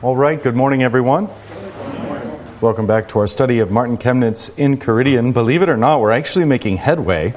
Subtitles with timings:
[0.00, 1.28] All right, good morning, everyone.
[2.60, 5.34] Welcome back to our study of Martin Chemnitz Enchiridion.
[5.34, 7.34] Believe it or not, we're actually making headway.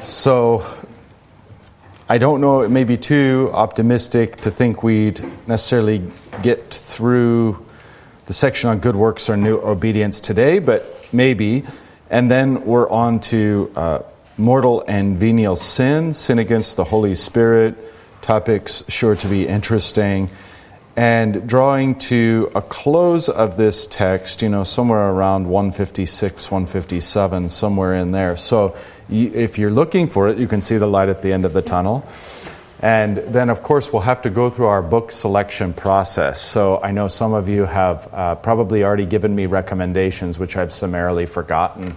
[0.00, 0.64] So
[2.08, 6.08] I don't know, it may be too optimistic to think we'd necessarily
[6.40, 7.66] get through
[8.26, 11.64] the section on good works or new obedience today, but maybe.
[12.10, 14.02] And then we're on to uh,
[14.36, 17.76] mortal and venial sin, sin against the Holy Spirit,
[18.22, 20.30] topics sure to be interesting.
[20.96, 27.94] And drawing to a close of this text, you know, somewhere around 156, 157, somewhere
[27.94, 28.36] in there.
[28.36, 28.74] So
[29.10, 31.60] if you're looking for it, you can see the light at the end of the
[31.60, 32.08] tunnel.
[32.80, 36.40] And then, of course, we'll have to go through our book selection process.
[36.40, 40.72] So I know some of you have uh, probably already given me recommendations, which I've
[40.72, 41.96] summarily forgotten.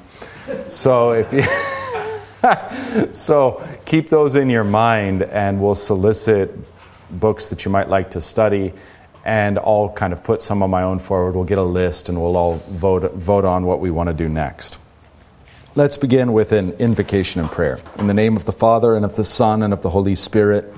[0.67, 1.43] So if you.
[3.11, 6.68] so keep those in your mind, and we'll solicit
[7.11, 8.73] books that you might like to study,
[9.25, 11.35] and I'll kind of put some of my own forward.
[11.35, 14.29] We'll get a list and we'll all vote, vote on what we want to do
[14.29, 14.79] next.
[15.75, 17.79] Let's begin with an invocation and prayer.
[17.97, 20.73] In the name of the Father, and of the Son, and of the Holy Spirit.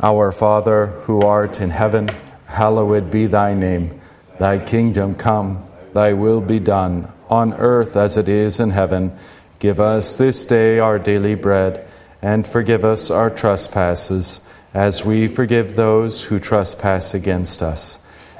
[0.00, 2.08] Our Father, who art in heaven,
[2.46, 4.00] hallowed be thy name.
[4.38, 9.16] Thy kingdom come, thy will be done, on earth as it is in heaven.
[9.58, 11.84] Give us this day our daily bread,
[12.22, 14.40] and forgive us our trespasses
[14.74, 17.98] as we forgive those who trespass against us.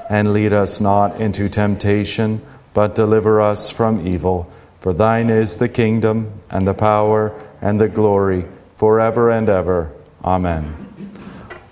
[0.09, 2.41] And lead us not into temptation,
[2.73, 4.51] but deliver us from evil.
[4.79, 9.91] For thine is the kingdom, and the power, and the glory, forever and ever.
[10.23, 10.87] Amen.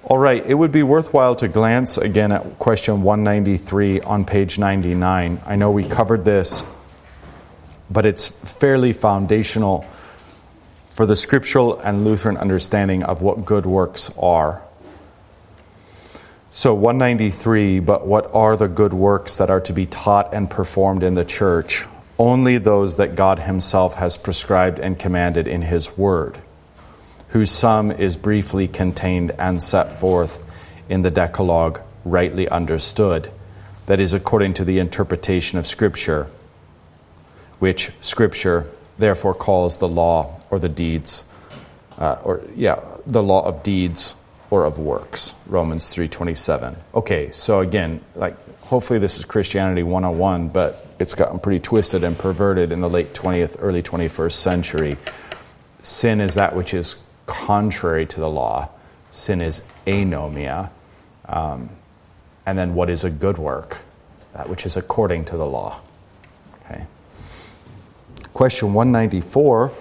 [0.03, 5.41] All right, it would be worthwhile to glance again at question 193 on page 99.
[5.45, 6.63] I know we covered this,
[7.89, 9.85] but it's fairly foundational
[10.97, 14.65] for the scriptural and Lutheran understanding of what good works are.
[16.49, 21.03] So, 193, but what are the good works that are to be taught and performed
[21.03, 21.85] in the church?
[22.17, 26.39] Only those that God Himself has prescribed and commanded in His Word,
[27.27, 30.43] whose sum is briefly contained and set forth
[30.89, 33.31] in the Decalogue, rightly understood,
[33.85, 36.25] that is according to the interpretation of Scripture,
[37.59, 41.23] which Scripture therefore calls the law or the deeds,
[41.97, 44.15] uh, or yeah, the law of deeds
[44.49, 45.35] or of works.
[45.45, 46.75] Romans 3:27.
[46.93, 52.17] Okay, so again, like hopefully this is Christianity 101, but it's gotten pretty twisted and
[52.17, 54.97] perverted in the late 20th, early 21st century.
[55.81, 58.69] Sin is that which is contrary to the law.
[59.11, 60.69] Sin is anomia.
[61.25, 61.69] Um,
[62.45, 63.79] and then what is a good work?
[64.33, 65.81] That which is according to the law.
[68.37, 69.71] Question 194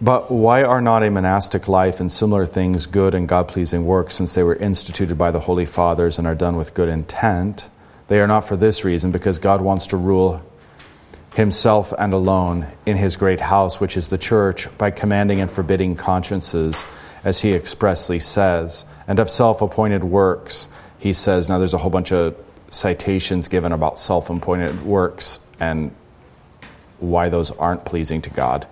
[0.00, 4.16] But why are not a monastic life and similar things good and God pleasing works,
[4.16, 7.70] since they were instituted by the Holy Fathers and are done with good intent?
[8.08, 10.42] They are not for this reason, because God wants to rule
[11.36, 15.94] himself and alone in his great house, which is the church, by commanding and forbidding
[15.94, 16.84] consciences,
[17.22, 20.68] as he expressly says, and of self appointed works.
[20.98, 22.36] He says, now there's a whole bunch of
[22.70, 25.94] citations given about self appointed works, and
[27.02, 28.66] why those aren't pleasing to God.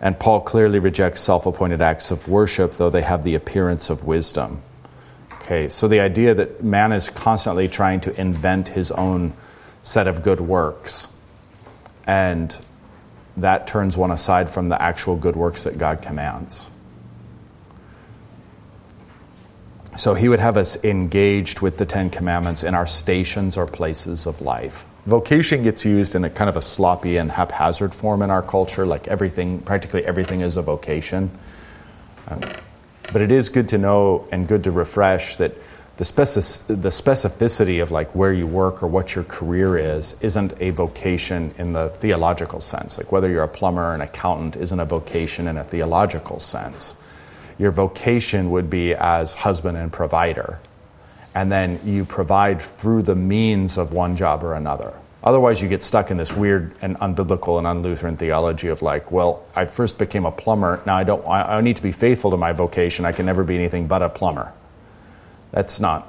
[0.00, 4.04] And Paul clearly rejects self appointed acts of worship, though they have the appearance of
[4.04, 4.62] wisdom.
[5.34, 9.34] Okay, so the idea that man is constantly trying to invent his own
[9.82, 11.08] set of good works,
[12.06, 12.58] and
[13.36, 16.66] that turns one aside from the actual good works that God commands.
[19.96, 24.26] So he would have us engaged with the Ten Commandments in our stations or places
[24.26, 28.30] of life vocation gets used in a kind of a sloppy and haphazard form in
[28.30, 31.30] our culture, like everything, practically everything is a vocation.
[32.28, 32.40] Um,
[33.12, 35.52] but it is good to know and good to refresh that
[35.96, 40.54] the, specific, the specificity of like where you work or what your career is isn't
[40.60, 42.98] a vocation in the theological sense.
[42.98, 46.96] Like whether you're a plumber or an accountant isn't a vocation in a theological sense.
[47.58, 50.58] Your vocation would be as husband and provider
[51.34, 54.94] and then you provide through the means of one job or another.
[55.24, 59.42] Otherwise, you get stuck in this weird and unbiblical and unlutheran theology of like, well,
[59.56, 60.82] I first became a plumber.
[60.86, 61.26] Now I don't.
[61.26, 63.04] I need to be faithful to my vocation.
[63.04, 64.52] I can never be anything but a plumber.
[65.50, 66.08] That's not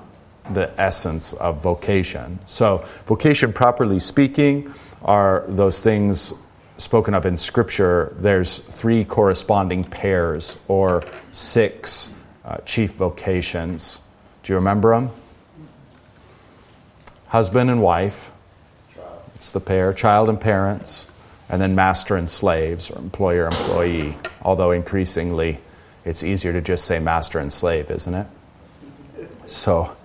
[0.52, 2.40] the essence of vocation.
[2.46, 4.72] So, vocation, properly speaking,
[5.02, 6.34] are those things
[6.78, 8.14] spoken of in Scripture.
[8.20, 12.12] There's three corresponding pairs or six
[12.44, 14.02] uh, chief vocations
[14.46, 15.10] do you remember them?
[17.26, 18.32] Husband and wife.
[19.36, 21.06] It's the pair, child and parents,
[21.50, 24.18] and then master and slaves, or employer employee.
[24.42, 25.60] Although increasingly,
[26.06, 28.28] it's easier to just say master and slave, isn't it?
[29.46, 29.96] So,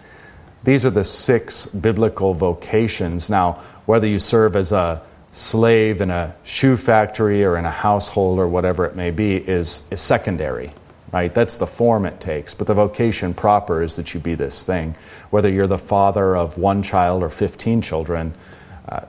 [0.63, 3.31] these are the six biblical vocations.
[3.31, 8.39] Now, whether you serve as a slave in a shoe factory or in a household
[8.39, 10.73] or whatever it may be is, is secondary,
[11.13, 11.33] right?
[11.33, 12.53] That's the form it takes.
[12.53, 14.97] But the vocation proper is that you be this thing.
[15.31, 18.35] Whether you're the father of one child or 15 children,
[18.89, 19.03] uh,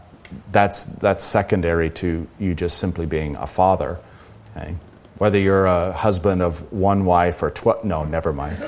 [0.51, 3.99] that's, that's secondary to you just simply being a father.
[4.55, 4.75] Okay?
[5.17, 8.57] Whether you're a husband of one wife or 12, no, never mind.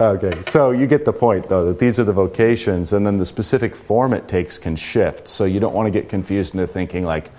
[0.00, 3.24] okay, so you get the point, though, that these are the vocations, and then the
[3.24, 5.28] specific form it takes can shift.
[5.28, 7.30] So you don't want to get confused into thinking, like,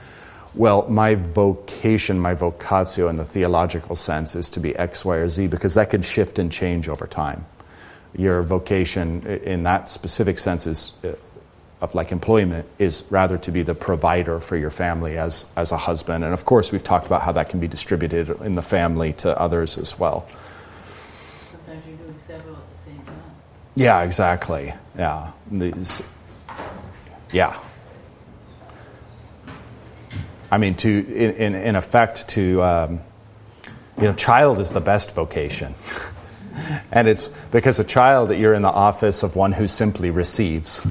[0.54, 5.30] well, my vocation, my vocatio in the theological sense is to be X, Y, or
[5.30, 7.46] Z, because that can shift and change over time.
[8.16, 11.14] Your vocation in that specific sense is uh,
[11.82, 15.78] of like employment is rather to be the provider for your family as, as a
[15.78, 16.24] husband.
[16.24, 19.38] And of course, we've talked about how that can be distributed in the family to
[19.40, 20.28] others as well.
[20.88, 23.16] Sometimes you're doing several at the same time.
[23.76, 24.74] Yeah, exactly.
[24.96, 25.32] Yeah.
[25.50, 26.04] These,
[27.32, 27.60] yeah.
[30.52, 33.00] I mean, to in, in, in effect, to um,
[33.98, 35.74] you know, child is the best vocation,
[36.92, 40.86] and it's because a child that you're in the office of one who simply receives,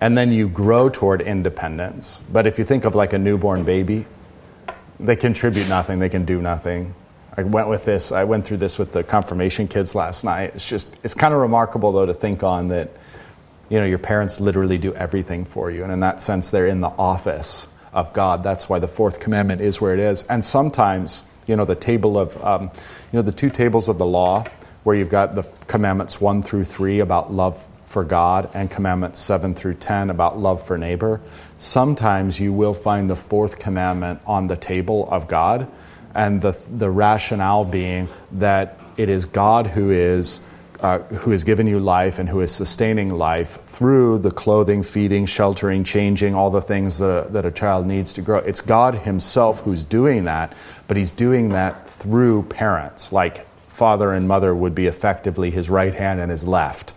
[0.00, 2.20] and then you grow toward independence.
[2.32, 4.06] But if you think of like a newborn baby,
[5.00, 6.94] they contribute nothing, they can do nothing.
[7.36, 8.12] I went with this.
[8.12, 10.52] I went through this with the confirmation kids last night.
[10.54, 12.90] It's just it's kind of remarkable though to think on that.
[13.70, 16.80] You know, your parents literally do everything for you, and in that sense, they're in
[16.80, 18.42] the office of God.
[18.42, 20.24] That's why the fourth commandment is where it is.
[20.24, 24.04] And sometimes, you know, the table of, um, you know, the two tables of the
[24.04, 24.44] law,
[24.82, 29.54] where you've got the commandments one through three about love for God and commandments seven
[29.54, 31.20] through ten about love for neighbor.
[31.58, 35.68] Sometimes you will find the fourth commandment on the table of God
[36.14, 40.40] and the, the rationale being that it is God who is
[40.80, 45.24] uh, who has given you life and who is sustaining life through the clothing, feeding,
[45.24, 48.38] sheltering, changing, all the things that a, that a child needs to grow.
[48.38, 50.52] It's God Himself who's doing that,
[50.86, 55.94] but He's doing that through parents, like father and mother would be effectively His right
[55.94, 56.92] hand and His left.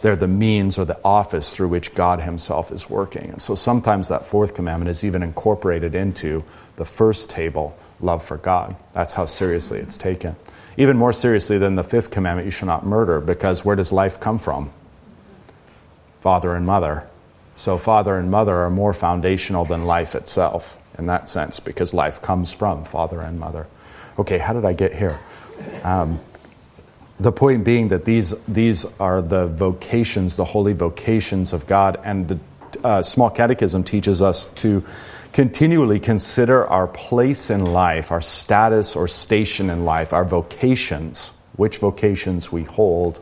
[0.00, 3.30] They're the means or the office through which God Himself is working.
[3.30, 6.44] And so sometimes that fourth commandment is even incorporated into
[6.76, 8.76] the first table love for God.
[8.92, 10.36] That's how seriously it's taken.
[10.76, 14.20] Even more seriously than the fifth commandment, you shall not murder, because where does life
[14.20, 14.70] come from?
[16.20, 17.08] Father and mother.
[17.56, 22.22] So, father and mother are more foundational than life itself in that sense, because life
[22.22, 23.66] comes from father and mother.
[24.18, 25.18] Okay, how did I get here?
[25.82, 26.20] Um,
[27.20, 32.28] the point being that these, these are the vocations, the holy vocations of God, and
[32.28, 32.38] the
[32.84, 34.84] uh, small catechism teaches us to
[35.32, 41.78] continually consider our place in life, our status or station in life, our vocations, which
[41.78, 43.20] vocations we hold,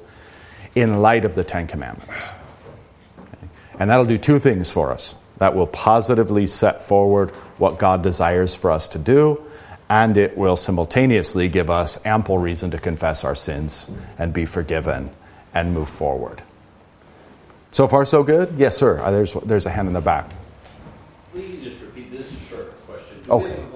[0.74, 2.28] in light of the Ten Commandments.
[3.18, 3.48] Okay.
[3.78, 5.14] And that'll do two things for us.
[5.38, 9.42] That will positively set forward what God desires for us to do,
[9.88, 13.88] and it will simultaneously give us ample reason to confess our sins
[14.18, 15.10] and be forgiven
[15.54, 16.42] and move forward.
[17.70, 18.54] So far, so good?
[18.56, 19.00] Yes, sir.
[19.00, 20.30] Uh, there's, there's a hand in the back.
[23.28, 23.50] Okay.
[23.50, 23.75] have a vocation as a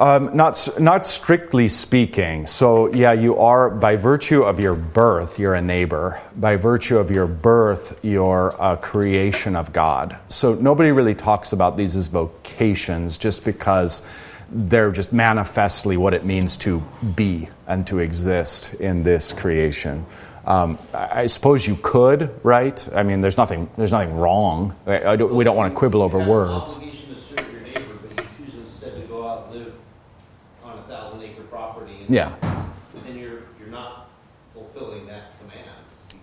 [0.00, 2.46] Um, not, not strictly speaking.
[2.46, 6.18] So, yeah, you are, by virtue of your birth, you're a neighbor.
[6.34, 10.16] By virtue of your birth, you're a creation of God.
[10.28, 14.00] So, nobody really talks about these as vocations just because
[14.50, 16.82] they're just manifestly what it means to
[17.14, 20.06] be and to exist in this creation.
[20.46, 22.88] Um, I suppose you could, right?
[22.94, 24.74] I mean, there's nothing, there's nothing wrong.
[24.86, 26.80] Don't, we don't want to quibble over words.
[32.10, 32.34] Yeah.
[33.06, 34.10] And you're, you're not
[34.52, 35.68] fulfilling that command.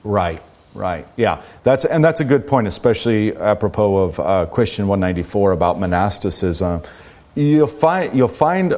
[0.03, 0.41] Right.
[0.74, 1.08] Right.
[1.15, 1.41] Yeah.
[1.63, 6.84] That's and that's a good point, especially apropos of uh, question 194 about monasticism.
[7.34, 8.75] You'll find you'll find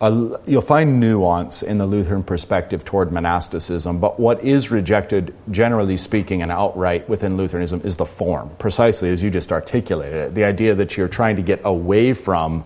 [0.00, 5.96] a, you'll find nuance in the Lutheran perspective toward monasticism, but what is rejected, generally
[5.96, 10.34] speaking and outright within Lutheranism, is the form, precisely as you just articulated it.
[10.34, 12.64] The idea that you're trying to get away from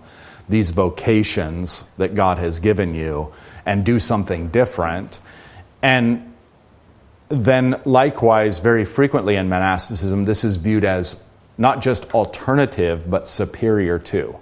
[0.49, 3.33] these vocations that God has given you
[3.69, 5.21] and do something different.
[5.83, 6.35] And
[7.29, 11.23] then, likewise, very frequently in monasticism, this is viewed as
[11.59, 14.35] not just alternative, but superior to.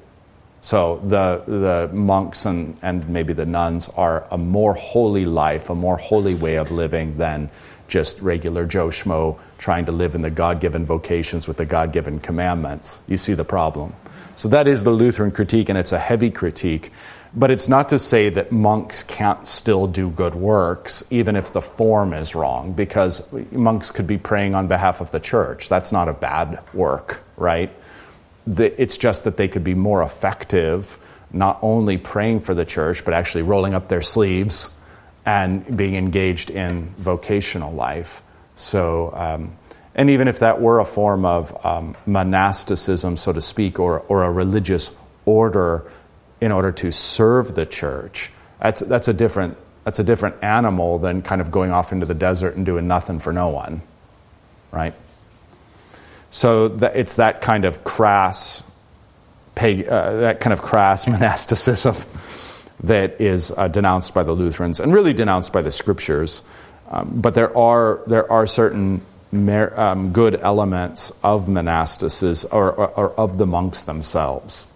[0.61, 5.75] So the, the monks and, and maybe the nuns are a more holy life, a
[5.75, 7.51] more holy way of living than
[7.89, 11.93] just regular Joe Schmo trying to live in the God given vocations with the God
[11.93, 12.99] given commandments.
[13.09, 13.93] You see the problem.
[14.37, 16.93] So that is the Lutheran critique, and it's a heavy critique.
[17.39, 21.61] But it's not to say that monks can't still do good works, even if the
[21.61, 25.69] form is wrong, because monks could be praying on behalf of the church.
[25.69, 27.71] That's not a bad work, right?
[28.47, 30.99] It's just that they could be more effective,
[31.31, 34.71] not only praying for the church, but actually rolling up their sleeves
[35.27, 38.23] and being engaged in vocational life.
[38.55, 39.53] So, um,
[39.95, 44.25] and even if that were a form of um, monasticism, so to speak, or, or
[44.25, 44.91] a religious
[45.27, 45.85] order,
[46.41, 48.31] in order to serve the church.
[48.61, 52.15] That's, that's, a different, that's a different animal than kind of going off into the
[52.15, 53.81] desert and doing nothing for no one,
[54.71, 54.95] right?
[56.31, 58.63] So that, it's that kind of crass,
[59.57, 61.97] uh, that kind of crass monasticism
[62.83, 66.43] that is uh, denounced by the Lutherans and really denounced by the scriptures.
[66.91, 69.01] Um, but there are, there are certain
[69.33, 74.67] mer- um, good elements of monasticism or, or, or of the monks themselves.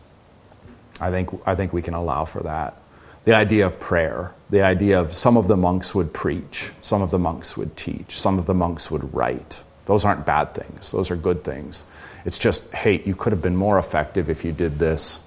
[1.00, 2.76] I think, I think we can allow for that.
[3.24, 7.10] The idea of prayer, the idea of some of the monks would preach, some of
[7.10, 9.62] the monks would teach, some of the monks would write.
[9.86, 11.84] Those aren't bad things, those are good things.
[12.24, 15.20] It's just, hey, you could have been more effective if you did this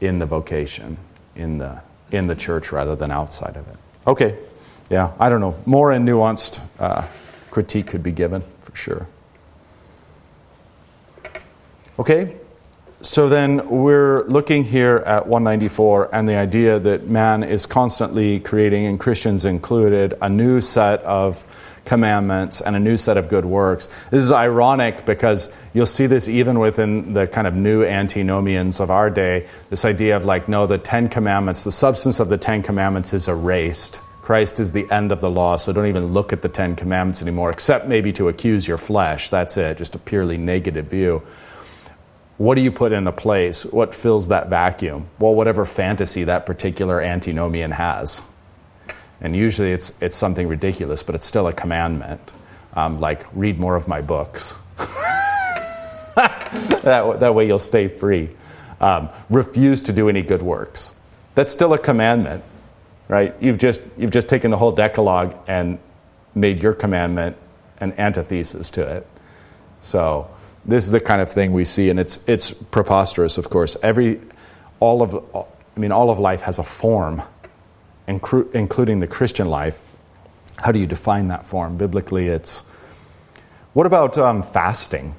[0.00, 0.96] in the vocation,
[1.34, 3.76] in the, in the church rather than outside of it.
[4.06, 4.38] Okay,
[4.90, 5.56] yeah, I don't know.
[5.66, 7.06] More and nuanced uh,
[7.50, 9.06] critique could be given, for sure.
[11.98, 12.36] Okay,
[13.02, 18.86] so then we're looking here at 194 and the idea that man is constantly creating,
[18.86, 21.44] and Christians included, a new set of
[21.84, 23.88] commandments and a new set of good works.
[24.10, 28.90] This is ironic because you'll see this even within the kind of new antinomians of
[28.90, 29.46] our day.
[29.70, 33.28] This idea of like, no, the Ten Commandments, the substance of the Ten Commandments is
[33.28, 34.00] erased.
[34.22, 37.22] Christ is the end of the law, so don't even look at the Ten Commandments
[37.22, 39.30] anymore, except maybe to accuse your flesh.
[39.30, 41.22] That's it, just a purely negative view
[42.38, 43.64] what do you put in the place?
[43.64, 45.08] What fills that vacuum?
[45.18, 48.20] Well, whatever fantasy that particular antinomian has.
[49.20, 52.32] And usually it's, it's something ridiculous, but it's still a commandment.
[52.74, 54.54] Um, like, read more of my books.
[56.16, 58.28] that, that way you'll stay free.
[58.82, 60.94] Um, refuse to do any good works.
[61.34, 62.44] That's still a commandment,
[63.08, 63.34] right?
[63.40, 65.78] You've just, you've just taken the whole Decalogue and
[66.34, 67.36] made your commandment
[67.78, 69.06] an antithesis to it.
[69.80, 70.28] So,
[70.66, 73.76] this is the kind of thing we see, and it's, it's preposterous, of course.
[73.82, 74.20] Every,
[74.80, 75.46] all of,
[75.76, 77.22] I mean, all of life has a form,
[78.08, 79.80] incru- including the Christian life.
[80.56, 81.76] How do you define that form?
[81.76, 82.60] Biblically, it's.
[83.74, 85.14] What about um, fasting?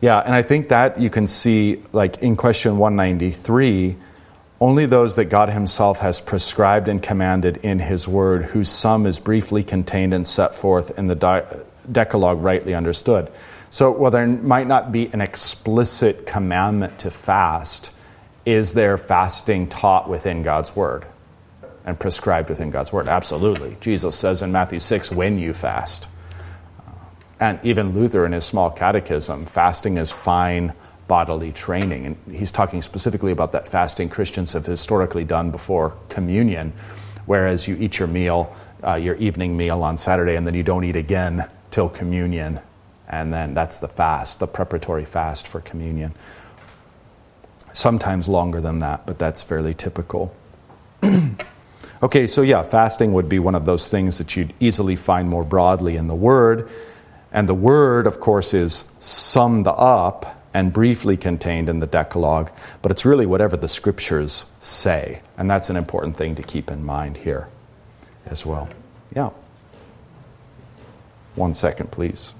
[0.00, 3.96] Yeah, and I think that you can see, like in question 193,
[4.60, 9.20] only those that God Himself has prescribed and commanded in His Word, whose sum is
[9.20, 11.44] briefly contained and set forth in the di-
[11.90, 13.30] Decalogue rightly understood.
[13.70, 17.90] So, while there might not be an explicit commandment to fast,
[18.44, 21.04] is there fasting taught within God's Word
[21.84, 23.08] and prescribed within God's Word?
[23.08, 23.76] Absolutely.
[23.80, 26.08] Jesus says in Matthew 6, when you fast.
[26.78, 26.92] Uh,
[27.40, 30.72] and even Luther in his small catechism, fasting is fine
[31.08, 32.06] bodily training.
[32.06, 36.72] And he's talking specifically about that fasting Christians have historically done before communion,
[37.26, 40.84] whereas you eat your meal, uh, your evening meal on Saturday, and then you don't
[40.84, 42.58] eat again till communion.
[43.06, 46.14] And then that's the fast, the preparatory fast for communion.
[47.74, 50.34] Sometimes longer than that, but that's fairly typical.
[52.02, 55.44] okay, so yeah, fasting would be one of those things that you'd easily find more
[55.44, 56.70] broadly in the Word.
[57.30, 62.90] And the Word, of course, is summed up and briefly contained in the Decalogue, but
[62.90, 65.20] it's really whatever the Scriptures say.
[65.36, 67.50] And that's an important thing to keep in mind here
[68.24, 68.70] as well.
[69.14, 69.28] Yeah.
[71.36, 72.34] One second, please.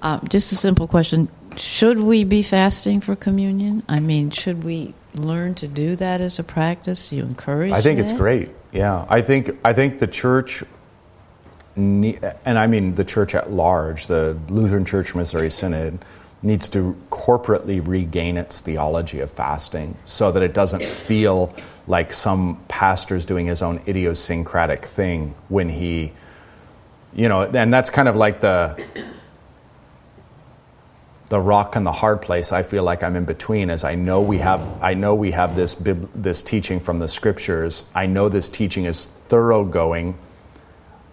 [0.00, 1.28] Uh, just a simple question.
[1.56, 3.84] Should we be fasting for communion?
[3.88, 7.10] I mean, should we learn to do that as a practice?
[7.10, 8.04] Do you encourage I think that?
[8.04, 8.50] it's great.
[8.72, 9.06] Yeah.
[9.08, 10.64] I think I think the church
[11.76, 16.04] and I mean the church at large, the Lutheran Church Missouri Synod
[16.42, 21.54] needs to corporately regain its theology of fasting so that it doesn't feel
[21.86, 26.12] like some pastor's doing his own idiosyncratic thing when he,
[27.14, 28.84] you know, and that's kind of like the
[31.28, 34.20] the rock and the hard place I feel like I'm in between As I know
[34.20, 35.74] we have I know we have this
[36.14, 37.84] this teaching from the scriptures.
[37.94, 40.18] I know this teaching is thoroughgoing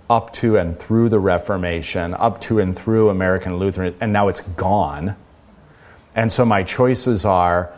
[0.09, 4.41] up to and through the Reformation, up to and through American Lutheran, and now it's
[4.41, 5.15] gone.
[6.15, 7.73] And so my choices are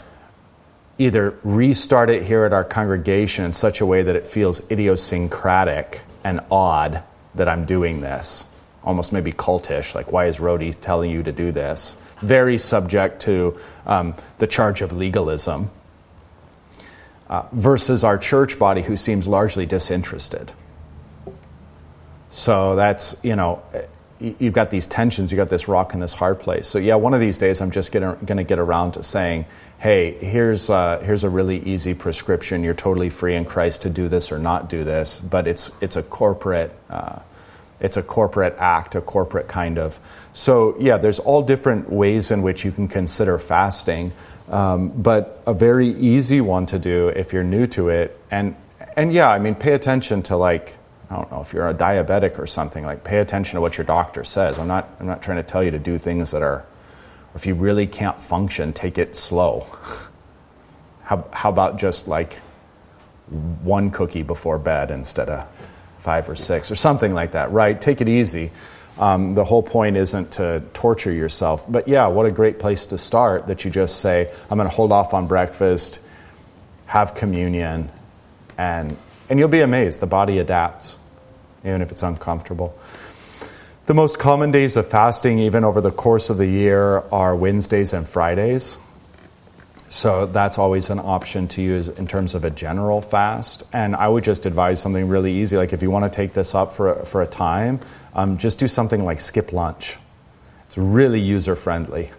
[0.98, 6.02] either restart it here at our congregation in such a way that it feels idiosyncratic
[6.24, 7.04] and odd
[7.36, 8.46] that I'm doing this,
[8.84, 11.98] almost maybe cultish, like, why is Rhodey telling you to do this?
[12.22, 15.72] Very subject to um, the charge of legalism,
[17.30, 20.52] uh, versus our church body who seems largely disinterested.
[22.32, 23.62] So that's, you know,
[24.20, 26.68] you've got these tensions, you've got this rock in this hard place.
[26.68, 29.46] So, yeah, one of these days I'm just going to get around to saying,
[29.80, 32.64] hey, here's, uh, here's a really easy prescription.
[32.64, 35.96] You're totally free in Christ to do this or not do this, but it's, it's
[35.96, 36.74] a corporate.
[36.90, 37.20] Uh,
[37.80, 40.00] it's a corporate act, a corporate kind of.
[40.34, 44.14] So, yeah, there's all different ways in which you can consider fasting,
[44.50, 48.18] um, but a very easy one to do if you're new to it.
[48.30, 48.56] And,
[48.96, 50.78] and yeah, I mean, pay attention to like
[51.12, 53.84] I don't know if you're a diabetic or something, like pay attention to what your
[53.84, 54.58] doctor says.
[54.58, 56.66] I'm not, I'm not trying to tell you to do things that are,
[57.36, 59.66] if you really can't function, take it slow.
[61.04, 62.36] How, how about just like
[63.64, 65.46] one cookie before bed instead of
[66.00, 67.82] five or six or something like that, right?
[67.82, 68.52] Take it easy.
[68.98, 71.70] Um, the whole point isn't to torture yourself.
[71.70, 74.74] But yeah, what a great place to start that you just say, I'm going to
[74.74, 76.00] hold off on breakfast,
[76.86, 77.90] have communion,
[78.58, 78.96] and,
[79.30, 80.00] and you'll be amazed.
[80.00, 80.98] The body adapts
[81.64, 82.78] even if it's uncomfortable.
[83.88, 87.94] The most common days of fasting, even over the course of the year, are Wednesdays
[87.94, 88.78] and Fridays.
[89.90, 93.64] So that's always an option to use in terms of a general fast.
[93.74, 95.58] And I would just advise something really easy.
[95.58, 97.82] Like if you want to take this up for a, for a time,
[98.16, 99.98] um, just do something like skip lunch.
[100.66, 102.12] It's really user friendly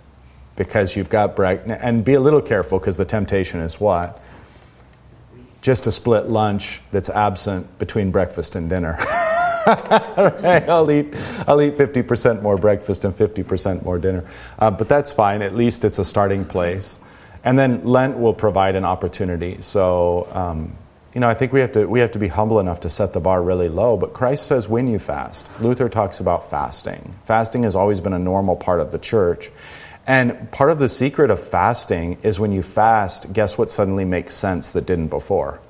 [0.57, 1.61] because you've got break.
[1.65, 4.23] And be a little careful because the temptation is what?
[5.63, 8.99] Just a split lunch that's absent between breakfast and dinner.
[9.67, 10.69] right?
[10.69, 11.15] I'll eat,
[11.47, 14.25] I'll eat 50% more breakfast and 50% more dinner.
[14.59, 15.43] Uh, but that's fine.
[15.43, 16.99] At least it's a starting place.
[17.45, 19.61] And then Lent will provide an opportunity.
[19.61, 20.77] So, um,
[21.15, 23.13] you know, I think we have, to, we have to be humble enough to set
[23.13, 23.97] the bar really low.
[23.97, 25.49] But Christ says when you fast.
[25.61, 27.15] Luther talks about fasting.
[27.25, 29.51] Fasting has always been a normal part of the church.
[30.07, 34.35] And part of the secret of fasting is when you fast, guess what suddenly makes
[34.35, 35.61] sense that didn't before?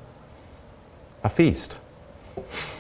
[1.25, 1.77] A feast.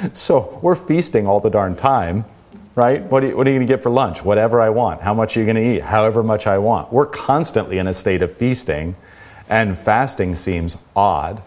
[0.12, 2.24] So we're feasting all the darn time,
[2.74, 3.02] right?
[3.02, 4.24] What are you, you going to get for lunch?
[4.24, 5.00] Whatever I want.
[5.00, 5.82] How much are you going to eat?
[5.82, 6.92] However much I want.
[6.92, 8.96] We're constantly in a state of feasting,
[9.48, 11.42] and fasting seems odd.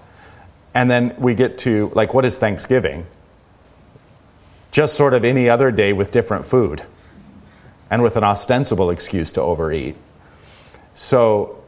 [0.74, 3.06] And then we get to, like, what is Thanksgiving?
[4.72, 6.84] Just sort of any other day with different food
[7.90, 9.98] and with an ostensible excuse to overeat.
[10.94, 11.62] So,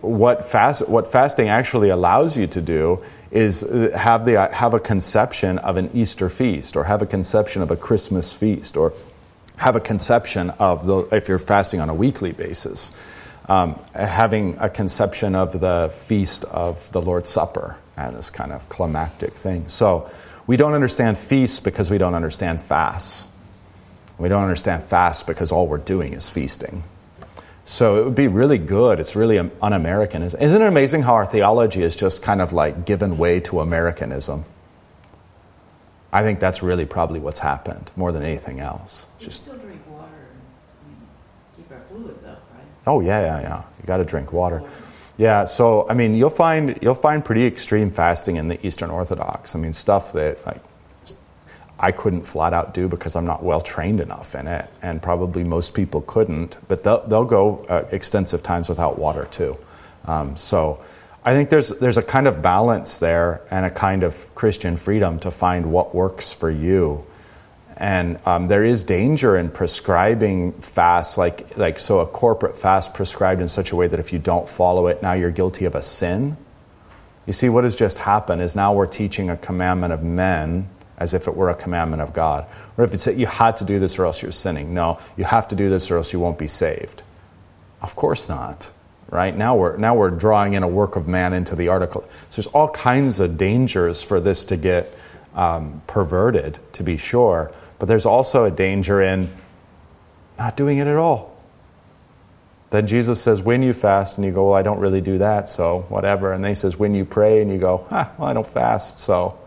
[0.00, 4.80] what, fast, what fasting actually allows you to do is uh, have, the, have a
[4.80, 8.92] conception of an Easter feast or have a conception of a Christmas feast or
[9.56, 12.92] have a conception of the, if you're fasting on a weekly basis,
[13.48, 18.68] um, having a conception of the feast of the Lord's Supper and this kind of
[18.68, 19.68] climactic thing.
[19.68, 20.10] So
[20.46, 23.26] we don't understand feasts because we don't understand fasts.
[24.18, 26.82] We don't understand fasts because all we're doing is feasting.
[27.70, 28.98] So it would be really good.
[28.98, 30.24] It's really un American.
[30.24, 34.44] Isn't it amazing how our theology is just kind of like given way to Americanism?
[36.12, 39.06] I think that's really probably what's happened more than anything else.
[39.20, 40.96] We just still drink water and
[41.56, 42.64] keep our fluids up, right?
[42.88, 43.62] Oh yeah, yeah, yeah.
[43.80, 44.64] You got to drink water.
[45.16, 45.44] Yeah.
[45.44, 49.54] So I mean, you'll find you'll find pretty extreme fasting in the Eastern Orthodox.
[49.54, 50.60] I mean, stuff that like
[51.82, 55.44] I couldn't flat out do because I'm not well trained enough in it, and probably
[55.44, 56.58] most people couldn't.
[56.68, 59.56] But they'll, they'll go uh, extensive times without water too.
[60.04, 60.84] Um, so
[61.24, 65.18] I think there's there's a kind of balance there and a kind of Christian freedom
[65.20, 67.04] to find what works for you.
[67.78, 73.40] And um, there is danger in prescribing fasts, like like so a corporate fast prescribed
[73.40, 75.82] in such a way that if you don't follow it, now you're guilty of a
[75.82, 76.36] sin.
[77.26, 80.68] You see, what has just happened is now we're teaching a commandment of men
[81.00, 82.46] as if it were a commandment of God.
[82.76, 84.74] Or if it's that you had to do this or else you're sinning.
[84.74, 87.02] No, you have to do this or else you won't be saved.
[87.82, 88.70] Of course not.
[89.08, 89.36] Right?
[89.36, 92.02] Now we're, now we're drawing in a work of man into the article.
[92.28, 94.94] So there's all kinds of dangers for this to get
[95.34, 97.52] um, perverted, to be sure.
[97.80, 99.32] But there's also a danger in
[100.38, 101.36] not doing it at all.
[102.70, 105.48] Then Jesus says, when you fast, and you go, well, I don't really do that,
[105.48, 106.32] so whatever.
[106.32, 109.00] And then he says, when you pray, and you go, ah, well, I don't fast,
[109.00, 109.42] so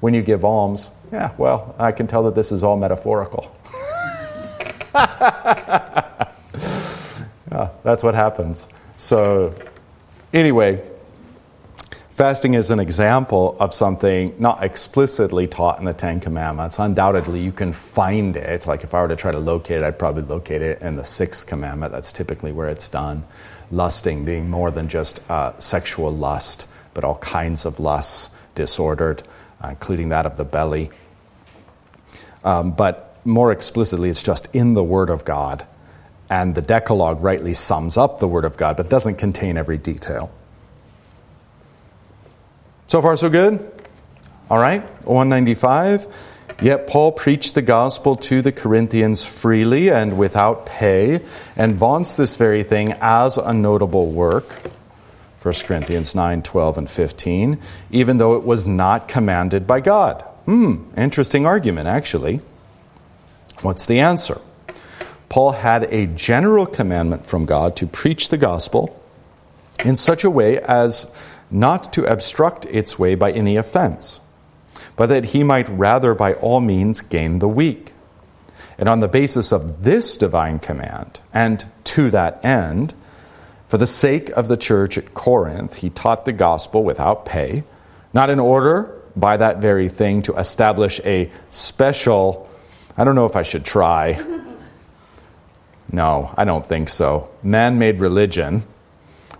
[0.00, 3.54] when you give alms, yeah, well, I can tell that this is all metaphorical.
[4.94, 6.28] yeah,
[7.82, 8.66] that's what happens.
[8.96, 9.54] So,
[10.32, 10.82] anyway,
[12.20, 16.78] Fasting is an example of something not explicitly taught in the Ten Commandments.
[16.78, 18.66] Undoubtedly, you can find it.
[18.66, 21.04] Like if I were to try to locate it, I'd probably locate it in the
[21.04, 21.92] Sixth Commandment.
[21.92, 23.24] That's typically where it's done.
[23.70, 29.22] Lusting being more than just uh, sexual lust, but all kinds of lusts disordered,
[29.62, 30.90] including that of the belly.
[32.44, 35.66] Um, but more explicitly, it's just in the Word of God.
[36.28, 40.32] And the Decalogue rightly sums up the Word of God, but doesn't contain every detail.
[42.86, 43.60] So far, so good?
[44.48, 46.06] All right, 195.
[46.62, 51.20] Yet Paul preached the gospel to the Corinthians freely and without pay,
[51.56, 54.46] and vaunts this very thing as a notable work.
[55.42, 57.58] 1 Corinthians 9, 12, and 15,
[57.90, 60.20] even though it was not commanded by God.
[60.44, 62.40] Hmm, interesting argument, actually.
[63.62, 64.38] What's the answer?
[65.30, 69.00] Paul had a general commandment from God to preach the gospel
[69.84, 71.06] in such a way as
[71.50, 74.20] not to obstruct its way by any offense,
[74.96, 77.92] but that he might rather by all means gain the weak.
[78.76, 82.94] And on the basis of this divine command, and to that end,
[83.70, 87.62] for the sake of the church at Corinth, he taught the gospel without pay,
[88.12, 92.50] not in order by that very thing to establish a special,
[92.96, 94.20] I don't know if I should try.
[95.92, 97.32] No, I don't think so.
[97.42, 98.62] Man made religion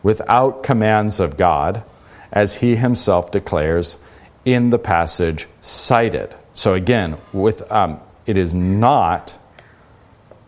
[0.02, 1.84] without commands of God
[2.32, 3.98] as he himself declares
[4.44, 6.34] in the passage cited.
[6.54, 9.38] So again, with um, it is not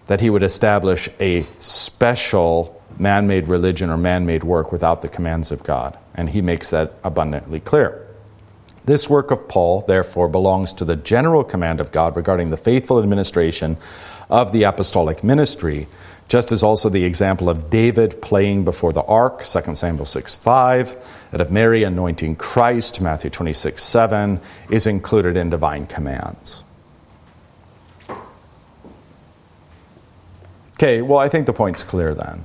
[0.08, 5.62] that he would establish a special man-made religion or man-made work without the commands of
[5.64, 8.06] God, and he makes that abundantly clear.
[8.84, 12.98] This work of Paul, therefore, belongs to the general command of God regarding the faithful
[12.98, 13.76] administration
[14.30, 15.86] of the apostolic ministry,
[16.28, 21.28] just as also the example of David playing before the ark, 2 Samuel 6 5,
[21.32, 26.64] and of Mary anointing Christ, Matthew 26 7, is included in divine commands.
[30.74, 32.44] Okay, well, I think the point's clear then.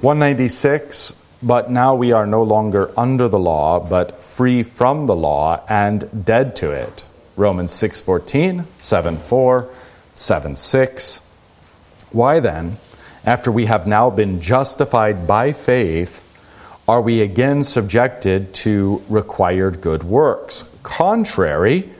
[0.00, 5.60] 196, but now we are no longer under the law, but free from the law
[5.68, 7.04] and dead to it.
[7.36, 9.66] Romans 6:14, 7:4,
[10.14, 11.20] 7 6.
[12.12, 12.78] Why then,
[13.26, 16.22] after we have now been justified by faith,
[16.86, 21.90] are we again subjected to required good works, contrary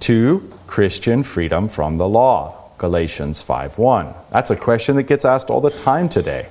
[0.00, 2.54] to Christian freedom from the law?
[2.78, 4.14] Galatians 5:1.
[4.30, 6.46] That's a question that gets asked all the time today.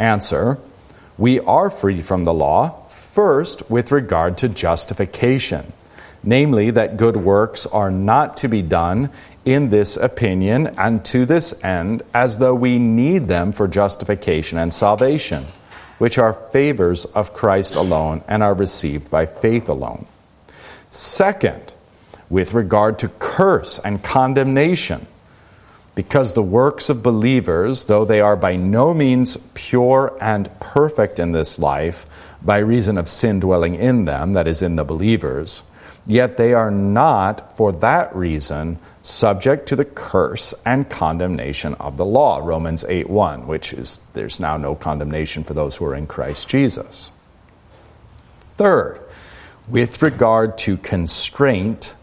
[0.00, 0.58] Answer:
[1.18, 5.72] We are free from the law first with regard to justification,
[6.22, 9.10] namely that good works are not to be done
[9.44, 14.72] in this opinion and to this end, as though we need them for justification and
[14.72, 15.46] salvation,
[15.98, 20.06] which are favors of Christ alone and are received by faith alone.
[20.90, 21.74] Second,
[22.30, 25.06] with regard to curse and condemnation,
[26.00, 31.32] because the works of believers, though they are by no means pure and perfect in
[31.32, 32.06] this life,
[32.40, 35.62] by reason of sin dwelling in them, that is, in the believers,
[36.06, 42.04] yet they are not, for that reason, subject to the curse and condemnation of the
[42.04, 46.06] law romans 8 1 which is there's now no condemnation for those who are in
[46.06, 47.12] christ jesus.
[48.56, 49.00] Third
[49.68, 51.94] with regard to constraint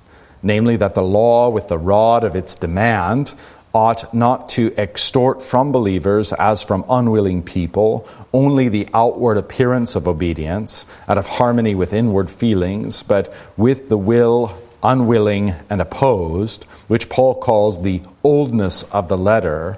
[0.42, 3.34] namely that the law with the rod of its demand
[3.74, 10.08] ought not to extort from believers as from unwilling people only the outward appearance of
[10.08, 17.10] obedience out of harmony with inward feelings but with the will unwilling, and opposed, which
[17.10, 19.78] Paul calls the oldness of the letter,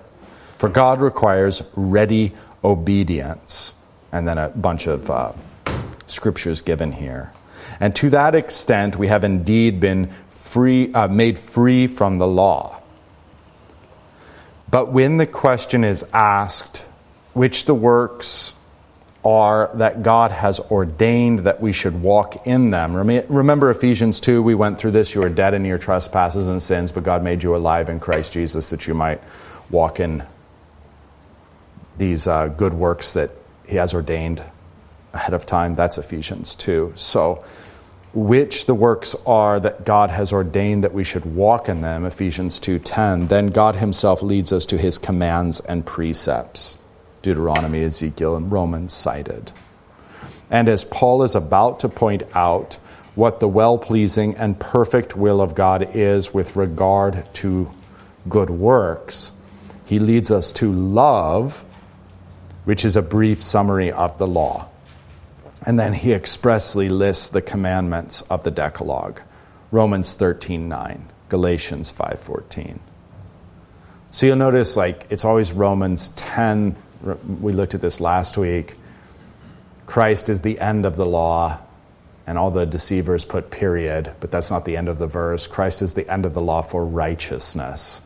[0.58, 3.74] for God requires ready obedience.
[4.12, 5.34] And then a bunch of uh,
[6.08, 7.32] scriptures given here.
[7.80, 12.79] And to that extent, we have indeed been free, uh, made free from the law.
[14.70, 16.86] But when the question is asked,
[17.34, 18.54] which the works
[19.24, 22.96] are that God has ordained that we should walk in them.
[22.96, 25.14] Remember Ephesians 2, we went through this.
[25.14, 28.32] You were dead in your trespasses and sins, but God made you alive in Christ
[28.32, 29.22] Jesus that you might
[29.70, 30.24] walk in
[31.98, 33.32] these uh, good works that
[33.68, 34.42] He has ordained
[35.14, 35.76] ahead of time.
[35.76, 36.94] That's Ephesians 2.
[36.96, 37.44] So,
[38.14, 42.60] which the works are that God has ordained that we should walk in them, Ephesians
[42.60, 46.78] 2:10, then God himself leads us to his commands and precepts.
[47.22, 49.52] Deuteronomy, Ezekiel, and Romans cited.
[50.50, 52.78] And as Paul is about to point out
[53.16, 57.70] what the well pleasing and perfect will of God is with regard to
[58.28, 59.32] good works,
[59.86, 61.66] he leads us to love
[62.66, 64.69] which is a brief summary of the law.
[65.66, 69.22] And then he expressly lists the commandments of the Decalogue.
[69.72, 72.80] Romans 13:9, Galatians 5:14.
[74.12, 76.76] So you'll notice like it's always Romans 10
[77.42, 78.76] we looked at this last week.
[79.86, 81.60] Christ is the end of the law
[82.28, 85.48] and all the deceivers put period, but that's not the end of the verse.
[85.48, 88.02] Christ is the end of the law for righteousness.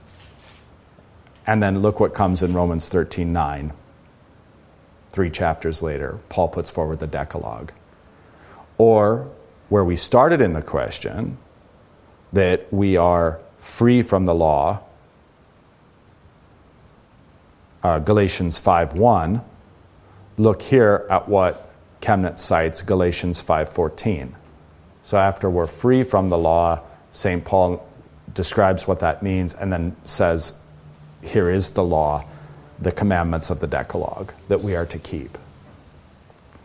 [1.45, 3.73] And then look what comes in Romans 13:9.
[5.13, 7.71] 3 chapters later, Paul puts forward the Decalogue.
[8.77, 9.29] Or
[9.69, 11.37] where we started in the question,
[12.33, 14.81] that we are free from the law.
[17.83, 19.43] Uh, Galatians 5:1.
[20.37, 21.69] Look here at what
[22.01, 24.35] Chemnitz cites Galatians 5:14.
[25.03, 26.79] So after we're free from the law,
[27.11, 27.45] St.
[27.45, 27.85] Paul
[28.33, 30.53] describes what that means and then says,
[31.21, 32.23] here is the law,
[32.79, 35.37] the commandments of the Decalogue that we are to keep.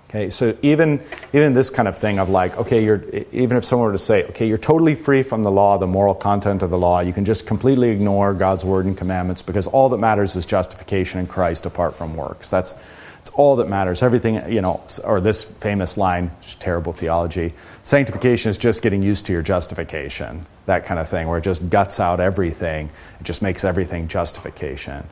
[0.08, 1.02] Okay, so even
[1.34, 4.24] even this kind of thing of like, okay, you're even if someone were to say,
[4.24, 7.26] okay, you're totally free from the law, the moral content of the law, you can
[7.26, 11.66] just completely ignore God's word and commandments because all that matters is justification in Christ
[11.66, 12.48] apart from works.
[12.48, 12.72] That's
[13.20, 14.02] it's all that matters.
[14.02, 19.34] Everything, you know, or this famous line, terrible theology, sanctification is just getting used to
[19.34, 20.46] your justification.
[20.64, 22.88] That kind of thing, where it just guts out everything.
[23.20, 25.06] It just makes everything justification.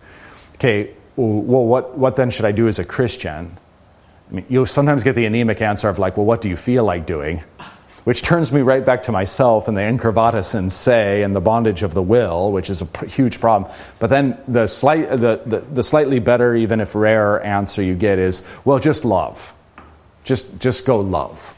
[0.57, 3.57] Okay, well, what, what then should I do as a Christian?
[4.31, 6.85] I mean, you'll sometimes get the anemic answer of, like, well, what do you feel
[6.85, 7.43] like doing?
[8.05, 11.83] Which turns me right back to myself and the incurvatus in se and the bondage
[11.83, 13.71] of the will, which is a huge problem.
[13.99, 18.19] But then the, slight, the, the, the slightly better, even if rarer answer you get
[18.19, 19.53] is, well, just love.
[20.25, 21.55] Just, just go love.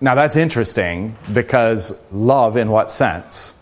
[0.00, 3.54] Now that's interesting because love, in what sense?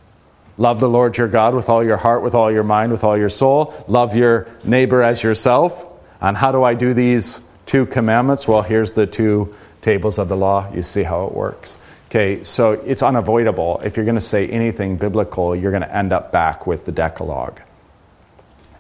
[0.56, 3.18] Love the Lord your God with all your heart, with all your mind, with all
[3.18, 3.74] your soul.
[3.88, 5.86] Love your neighbor as yourself.
[6.20, 8.46] And how do I do these two commandments?
[8.46, 10.72] Well, here's the two tables of the law.
[10.72, 11.78] You see how it works.
[12.06, 13.80] Okay, so it's unavoidable.
[13.82, 16.92] If you're going to say anything biblical, you're going to end up back with the
[16.92, 17.60] Decalogue.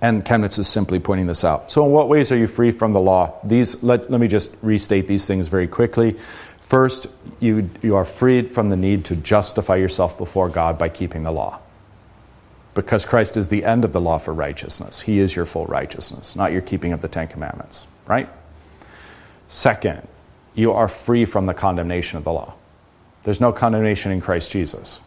[0.00, 1.70] And Chemnitz is simply pointing this out.
[1.70, 3.38] So, in what ways are you free from the law?
[3.42, 6.16] These, let, let me just restate these things very quickly.
[6.64, 7.08] First,
[7.40, 11.30] you, you are freed from the need to justify yourself before God by keeping the
[11.30, 11.60] law.
[12.72, 15.02] Because Christ is the end of the law for righteousness.
[15.02, 18.30] He is your full righteousness, not your keeping of the Ten Commandments, right?
[19.46, 20.08] Second,
[20.54, 22.54] you are free from the condemnation of the law.
[23.24, 25.02] There's no condemnation in Christ Jesus.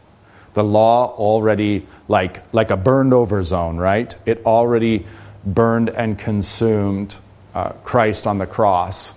[0.53, 4.15] The law already, like, like a burned over zone, right?
[4.27, 5.05] It already
[5.43, 7.17] burned and consumed
[7.55, 9.15] uh, Christ on the cross.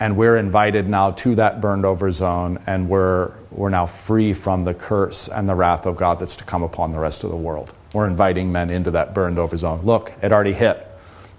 [0.00, 4.64] And we're invited now to that burned over zone, and we're, we're now free from
[4.64, 7.36] the curse and the wrath of God that's to come upon the rest of the
[7.36, 7.72] world.
[7.92, 9.80] We're inviting men into that burned over zone.
[9.82, 10.88] Look, it already hit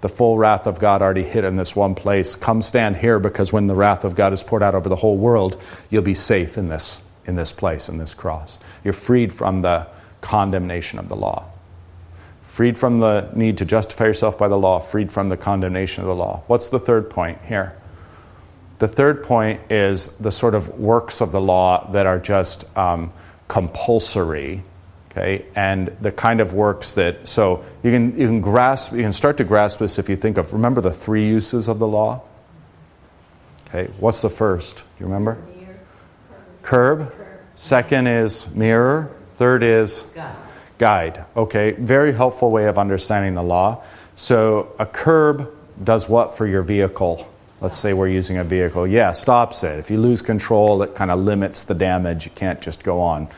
[0.00, 2.34] the full wrath of God already hit in this one place.
[2.34, 5.16] Come stand here because when the wrath of God is poured out over the whole
[5.16, 8.58] world, you'll be safe in this, in this place, in this cross.
[8.82, 9.86] You're freed from the
[10.20, 11.44] condemnation of the law.
[12.42, 16.08] Freed from the need to justify yourself by the law, freed from the condemnation of
[16.08, 16.42] the law.
[16.46, 17.76] What's the third point here?
[18.80, 23.12] The third point is the sort of works of the law that are just um,
[23.46, 24.62] compulsory
[25.10, 25.44] okay?
[25.54, 29.36] And the kind of works that so you can you can grasp you can start
[29.38, 32.22] to grasp this if you think of remember the three uses of the law?
[33.68, 34.78] Okay what's the first?
[34.78, 35.38] Do you remember?
[36.62, 37.14] Curb.
[37.54, 39.14] Second is mirror.
[39.36, 40.06] Third is
[40.78, 41.24] guide.
[41.36, 43.82] Okay very helpful way of understanding the law.
[44.14, 45.50] So a curb
[45.82, 47.29] does what for your vehicle
[47.60, 51.10] let's say we're using a vehicle yeah stops it if you lose control it kind
[51.10, 53.28] of limits the damage you can't just go on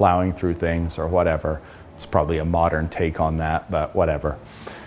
[0.00, 1.60] plowing through things or whatever.
[1.94, 4.38] It's probably a modern take on that, but whatever.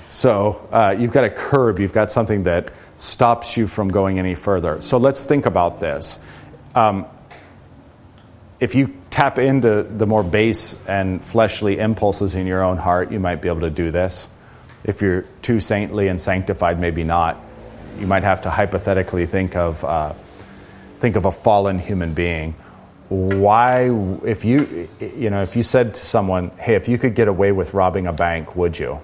[0.10, 4.34] So uh, you've got a curb, you've got something that stops you from going any
[4.34, 4.82] further.
[4.82, 6.18] So let's think about this.
[6.74, 7.06] Um,
[8.60, 13.20] if you tap into the more base and fleshly impulses in your own heart, you
[13.20, 14.28] might be able to do this.
[14.84, 17.40] If you're too saintly and sanctified, maybe not.
[18.00, 20.14] You might have to hypothetically think of, uh,
[21.00, 22.56] think of a fallen human being.
[23.10, 23.92] Why
[24.26, 27.52] if you you know if you said to someone hey if you could get away
[27.52, 29.00] with robbing a bank would you?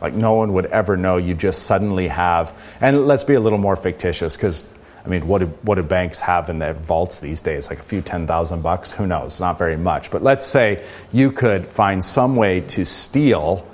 [0.00, 3.58] Like no one would ever know you just suddenly have and let's be a little
[3.58, 4.66] more fictitious because
[5.04, 7.68] i mean what do, what do banks have in their vaults these days?
[7.68, 8.92] Like a few 10000 bucks?
[8.92, 9.40] Who knows?
[9.40, 10.10] Not very much.
[10.10, 13.66] But let's say you could find some way to steal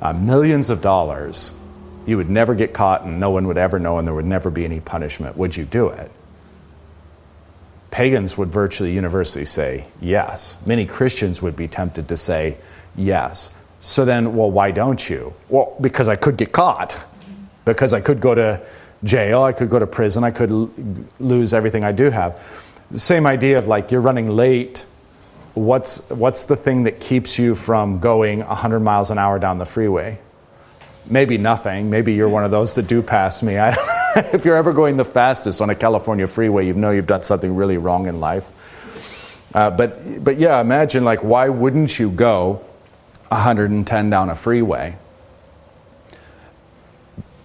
[0.00, 1.52] uh, millions of dollars
[2.06, 4.50] you would never get caught and no one would ever know and there would never
[4.50, 6.10] be any punishment would you do it
[7.90, 10.56] Pagans would virtually universally say yes.
[10.64, 12.58] Many Christians would be tempted to say
[12.96, 13.50] yes.
[13.80, 15.34] So then, well, why don't you?
[15.48, 16.96] Well, because I could get caught.
[17.64, 18.64] because I could go to
[19.04, 20.70] jail, I could go to prison, I could l-
[21.18, 22.40] lose everything I do have.
[22.94, 24.84] Same idea of like you're running late.
[25.54, 29.66] What's, what's the thing that keeps you from going 100 miles an hour down the
[29.66, 30.18] freeway?
[31.10, 31.90] Maybe nothing.
[31.90, 33.58] Maybe you're one of those that do pass me.
[33.58, 33.76] I,
[34.32, 37.54] if you're ever going the fastest on a California freeway, you know you've done something
[37.54, 38.48] really wrong in life.
[39.54, 42.64] Uh, but, but yeah, imagine like, why wouldn't you go
[43.28, 44.96] 110 down a freeway?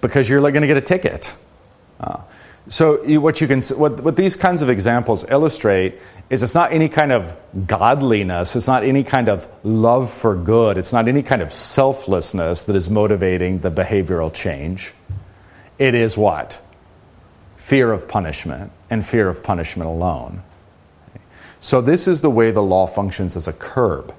[0.01, 1.36] Because you're like, going to get a ticket.
[1.99, 2.21] Uh,
[2.67, 5.99] so you, what you can what, what these kinds of examples illustrate
[6.30, 10.78] is it's not any kind of godliness, it's not any kind of love for good,
[10.78, 14.93] it's not any kind of selflessness that is motivating the behavioral change.
[15.78, 16.60] It is what?
[17.58, 20.41] Fear of punishment and fear of punishment alone.
[21.60, 24.13] So this is the way the law functions as a curb.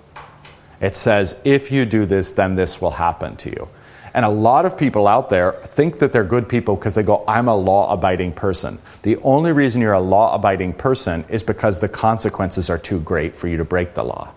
[0.81, 3.69] It says if you do this then this will happen to you.
[4.17, 7.23] And a lot of people out there think that they're good people because they go,
[7.29, 8.79] I'm a law abiding person.
[9.03, 13.37] The only reason you're a law abiding person is because the consequences are too great
[13.37, 14.33] for you to break the law.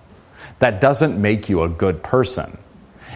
[0.59, 2.57] That doesn't make you a good person.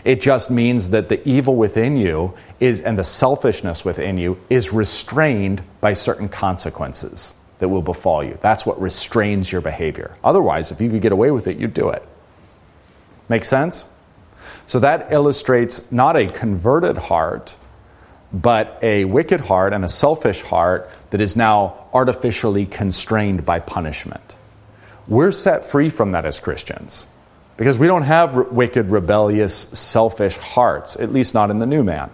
[0.06, 4.72] It just means that the evil within you is, and the selfishness within you is
[4.72, 8.38] restrained by certain consequences that will befall you.
[8.40, 10.16] That's what restrains your behavior.
[10.24, 12.08] Otherwise, if you could get away with it, you'd do it.
[13.28, 13.86] Make sense?
[14.66, 17.56] So that illustrates not a converted heart,
[18.32, 24.36] but a wicked heart and a selfish heart that is now artificially constrained by punishment.
[25.08, 27.06] We're set free from that as Christians
[27.58, 31.84] because we don't have re- wicked, rebellious, selfish hearts, at least not in the new
[31.84, 32.10] man.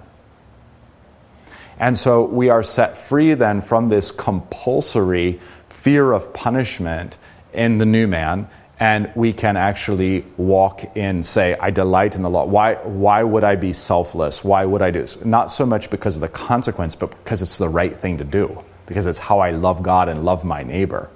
[1.79, 7.17] And so we are set free then from this compulsory fear of punishment
[7.53, 12.29] in the new man and we can actually walk in say i delight in the
[12.29, 12.45] law.
[12.45, 14.43] Why, why would i be selfless?
[14.43, 15.23] Why would i do this?
[15.23, 18.63] Not so much because of the consequence but because it's the right thing to do
[18.85, 21.09] because it's how i love god and love my neighbor.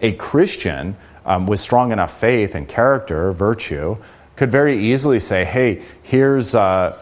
[0.00, 3.96] A christian um, with strong enough faith and character virtue
[4.36, 6.98] could very easily say hey here's uh,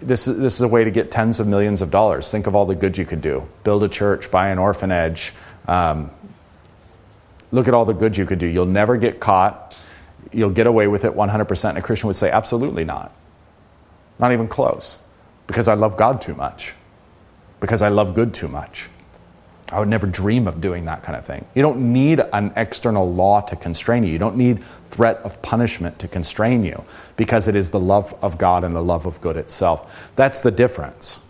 [0.00, 2.30] this, this is a way to get tens of millions of dollars.
[2.30, 3.48] Think of all the good you could do.
[3.64, 5.32] Build a church buy an orphanage
[5.66, 6.10] um,
[7.50, 8.46] Look at all the good you could do.
[8.46, 9.76] You'll never get caught.
[10.32, 11.68] You'll get away with it 100%.
[11.68, 13.12] And a Christian would say, absolutely not.
[14.18, 14.98] Not even close.
[15.46, 16.74] Because I love God too much.
[17.60, 18.88] Because I love good too much.
[19.70, 21.44] I would never dream of doing that kind of thing.
[21.54, 24.10] You don't need an external law to constrain you.
[24.10, 26.84] You don't need threat of punishment to constrain you
[27.16, 30.10] because it is the love of God and the love of good itself.
[30.16, 31.20] That's the difference.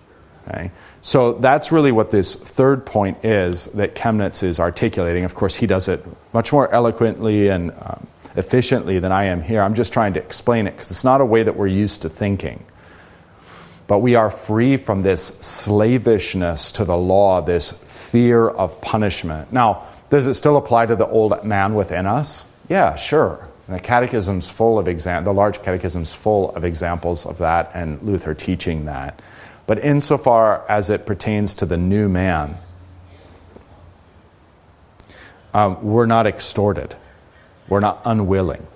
[0.47, 0.71] Okay?
[1.01, 5.25] So that's really what this third point is that Chemnitz is articulating.
[5.25, 8.07] Of course, he does it much more eloquently and um,
[8.37, 9.63] efficiently than I am here.
[9.63, 12.09] I'm just trying to explain it because it's not a way that we're used to
[12.09, 12.65] thinking.
[13.87, 19.53] But we are free from this slavishness to the law, this fear of punishment.
[19.53, 22.45] Now, does it still apply to the old man within us?
[22.69, 23.49] Yeah, sure.
[23.67, 28.03] And the catechism's full of exam- the large catechism's full of examples of that, and
[28.03, 29.21] Luther teaching that.
[29.69, 32.57] But insofar as it pertains to the new man,
[35.53, 36.97] um, we're not extorted,
[37.69, 38.67] we're not unwilling,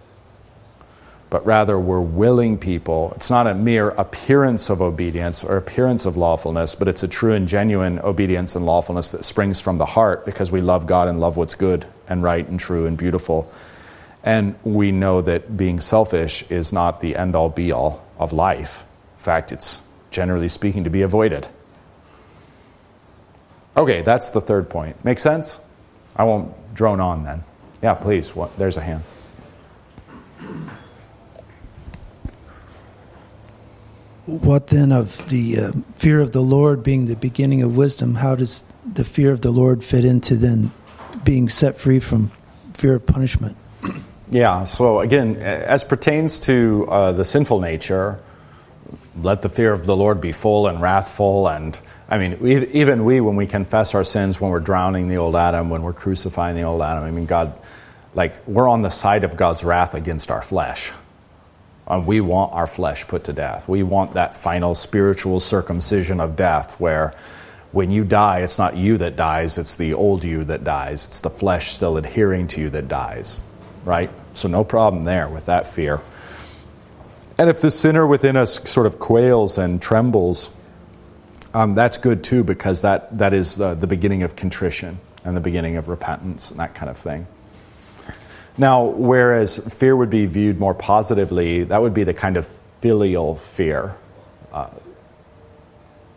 [1.31, 3.14] but rather we're willing people.
[3.16, 7.33] It's not a mere appearance of obedience or appearance of lawfulness, but it's a true
[7.33, 11.20] and genuine obedience and lawfulness that springs from the heart because we love God and
[11.20, 13.50] love what's good and right and true and beautiful.
[14.24, 18.85] And we know that being selfish is not the end all be all of life.
[19.14, 19.81] In fact, it's
[20.12, 21.48] generally speaking, to be avoided.
[23.77, 25.03] Okay, that's the third point.
[25.05, 25.59] Make sense?
[26.14, 27.42] I won't drone on then.
[27.83, 28.37] Yeah, please.
[28.37, 29.03] What, there's a hand.
[34.27, 38.14] What then of the uh, fear of the Lord being the beginning of wisdom?
[38.14, 40.70] How does the fear of the Lord fit into then
[41.25, 42.31] being set free from
[42.75, 43.57] fear of punishment?
[44.31, 48.22] Yeah, so again, as pertains to uh, the sinful nature,
[49.20, 51.48] let the fear of the Lord be full and wrathful.
[51.48, 55.16] And I mean, we, even we, when we confess our sins, when we're drowning the
[55.16, 57.59] old Adam, when we're crucifying the old Adam, I mean, God,
[58.14, 60.92] like, we're on the side of God's wrath against our flesh.
[61.87, 63.68] And we want our flesh put to death.
[63.68, 67.14] We want that final spiritual circumcision of death where
[67.72, 71.07] when you die, it's not you that dies, it's the old you that dies.
[71.07, 73.41] It's the flesh still adhering to you that dies,
[73.84, 74.11] right?
[74.34, 76.01] So, no problem there with that fear.
[77.43, 80.53] And if the sinner within us sort of quails and trembles,
[81.53, 85.74] um, that's good too, because that, that is the, beginning of contrition and the beginning
[85.74, 87.26] of repentance and that kind of thing.
[88.57, 93.34] Now, whereas fear would be viewed more positively, that would be the kind of filial
[93.34, 93.97] fear.
[94.53, 94.68] Uh,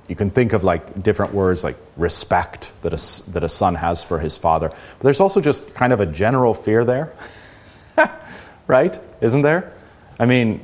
[0.08, 4.04] You can think of like different words like respect that a, that a son has
[4.04, 4.70] for his father.
[4.70, 7.14] But there's also just kind of a general fear there.
[8.68, 8.96] right?
[9.22, 9.74] Isn't there?
[10.20, 10.62] I mean,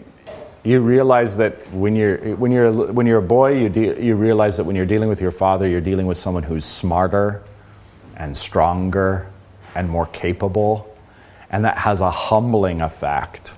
[0.64, 4.58] you realize that when you're, when you're, when you're a boy, you, de- you realize
[4.58, 7.44] that when you're dealing with your father, you're dealing with someone who's smarter
[8.16, 9.28] and stronger
[9.74, 10.96] and more capable.
[11.50, 13.56] And that has a humbling effect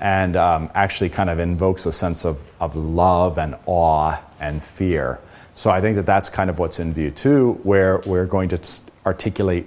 [0.00, 5.20] and um, actually kind of invokes a sense of, of love and awe and fear.
[5.54, 8.80] So I think that that's kind of what's in view too, where we're going to
[9.06, 9.66] articulate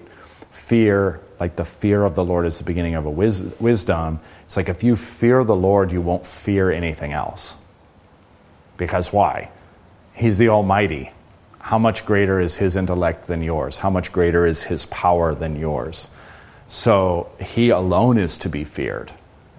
[0.52, 4.20] fear, like the fear of the Lord is the beginning of a wis- wisdom.
[4.46, 7.58] It's like if you fear the Lord, you won't fear anything else.
[8.78, 9.52] Because why?
[10.14, 11.12] He's the Almighty.
[11.60, 13.78] How much greater is His intellect than yours?
[13.78, 16.10] How much greater is His power than yours?
[16.68, 19.12] So He alone is to be feared.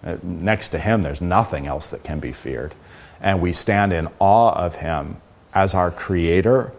[0.02, 2.74] Uh, next to him, there's nothing else that can be feared.
[3.20, 5.16] And we stand in awe of him
[5.52, 6.72] as our creator,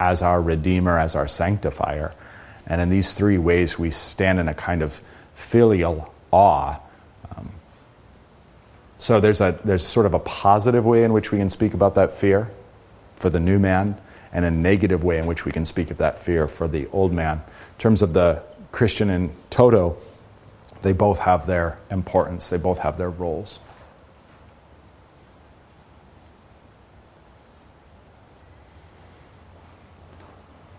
[0.00, 2.14] as our redeemer, as our sanctifier.
[2.66, 5.00] And in these three ways, we stand in a kind of
[5.34, 6.78] filial awe.
[7.36, 7.50] Um,
[8.98, 11.94] so there's a, there's sort of a positive way in which we can speak about
[11.94, 12.50] that fear
[13.16, 13.96] for the new man,
[14.32, 17.12] and a negative way in which we can speak of that fear for the old
[17.12, 17.38] man.
[17.38, 18.42] In terms of the
[18.72, 19.96] Christian in toto,
[20.82, 23.60] they both have their importance, they both have their roles.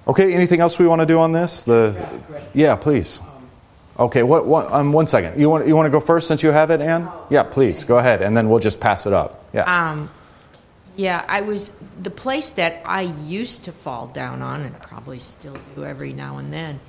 [0.08, 1.64] Okay, anything else we want to do on this?
[1.64, 3.20] The, yeah, please.
[4.00, 5.40] Okay, what, what, um, one second.
[5.40, 7.10] You want, you want to go first since you have it, Anne?
[7.30, 9.44] Yeah, please, go ahead, and then we'll just pass it up.
[9.54, 9.64] Yeah.
[9.64, 10.10] Um,
[10.96, 15.58] yeah, I was the place that I used to fall down on, and probably still
[15.76, 16.80] do every now and then,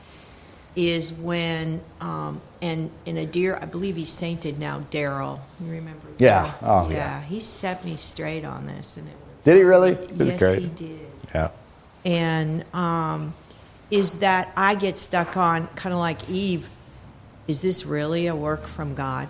[0.76, 5.40] is when um, and in a dear I believe he's sainted now, Daryl.
[5.60, 6.06] You remember?
[6.18, 6.54] Yeah.
[6.60, 6.86] Daryl?
[6.86, 7.22] Oh, yeah.
[7.22, 9.42] He set me straight on this, and it was.
[9.42, 9.98] Did he really?
[10.14, 11.00] Yes, he did.
[11.34, 11.50] Yeah.
[12.04, 13.34] And um,
[13.90, 16.68] is that I get stuck on kind of like Eve.
[17.46, 19.28] Is this really a work from God?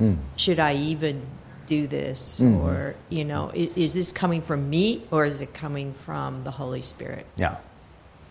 [0.00, 0.16] Mm.
[0.36, 1.22] Should I even
[1.66, 2.56] do this, Mm.
[2.64, 6.50] or you know, is, is this coming from me, or is it coming from the
[6.50, 7.26] Holy Spirit?
[7.36, 7.56] Yeah.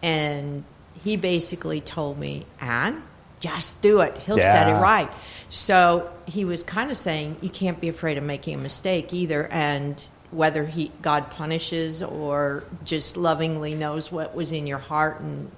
[0.03, 0.63] and
[1.03, 3.01] he basically told me, Anne,
[3.39, 4.17] just do it.
[4.19, 5.09] He'll set it right.
[5.49, 9.47] So he was kind of saying, you can't be afraid of making a mistake either.
[9.47, 15.51] And whether he God punishes or just lovingly knows what was in your heart and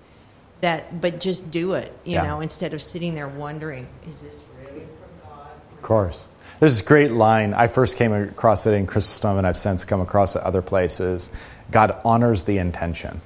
[0.62, 2.24] that, but just do it, you Yeah.
[2.24, 5.48] know, instead of sitting there wondering, is this really from God?
[5.74, 6.28] Of course.
[6.60, 7.54] There's this great line.
[7.54, 11.30] I first came across it in Chrysostom, and I've since come across it other places.
[11.72, 13.20] God honors the intention.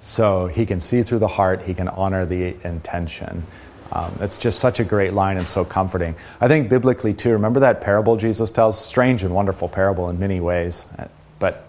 [0.00, 3.46] So he can see through the heart, he can honor the intention.
[3.92, 6.14] Um, it's just such a great line and so comforting.
[6.40, 8.82] I think biblically, too, remember that parable Jesus tells?
[8.82, 11.68] Strange and wonderful parable in many ways, uh, but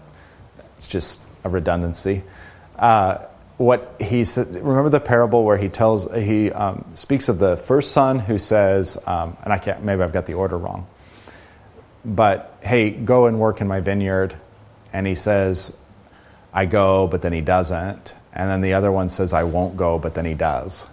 [0.76, 2.24] it's just a redundancy.
[2.78, 3.18] Uh,
[3.58, 7.92] what he said, remember the parable where he tells, he um, speaks of the first
[7.92, 10.86] son who says, um, and I can't, maybe I've got the order wrong,
[12.04, 14.34] but hey, go and work in my vineyard.
[14.92, 15.76] And he says,
[16.52, 18.14] I go, but then he doesn't.
[18.32, 20.86] And then the other one says, I won't go, but then he does.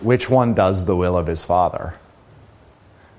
[0.00, 1.94] Which one does the will of his father?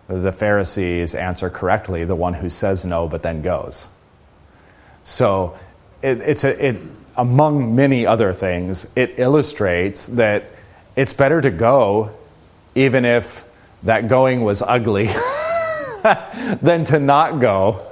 [0.08, 3.88] The Pharisees answer correctly the one who says no, but then goes.
[5.04, 5.58] So
[6.02, 6.82] it, it's a, it,
[7.18, 10.46] among many other things, it illustrates that
[10.96, 12.12] it's better to go
[12.76, 13.46] even if
[13.84, 15.06] that going was ugly
[16.62, 17.86] than to not go,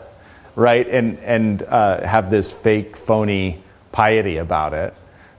[0.55, 0.87] right?
[0.87, 3.61] And, and uh, have this fake, phony
[3.91, 4.93] piety about it.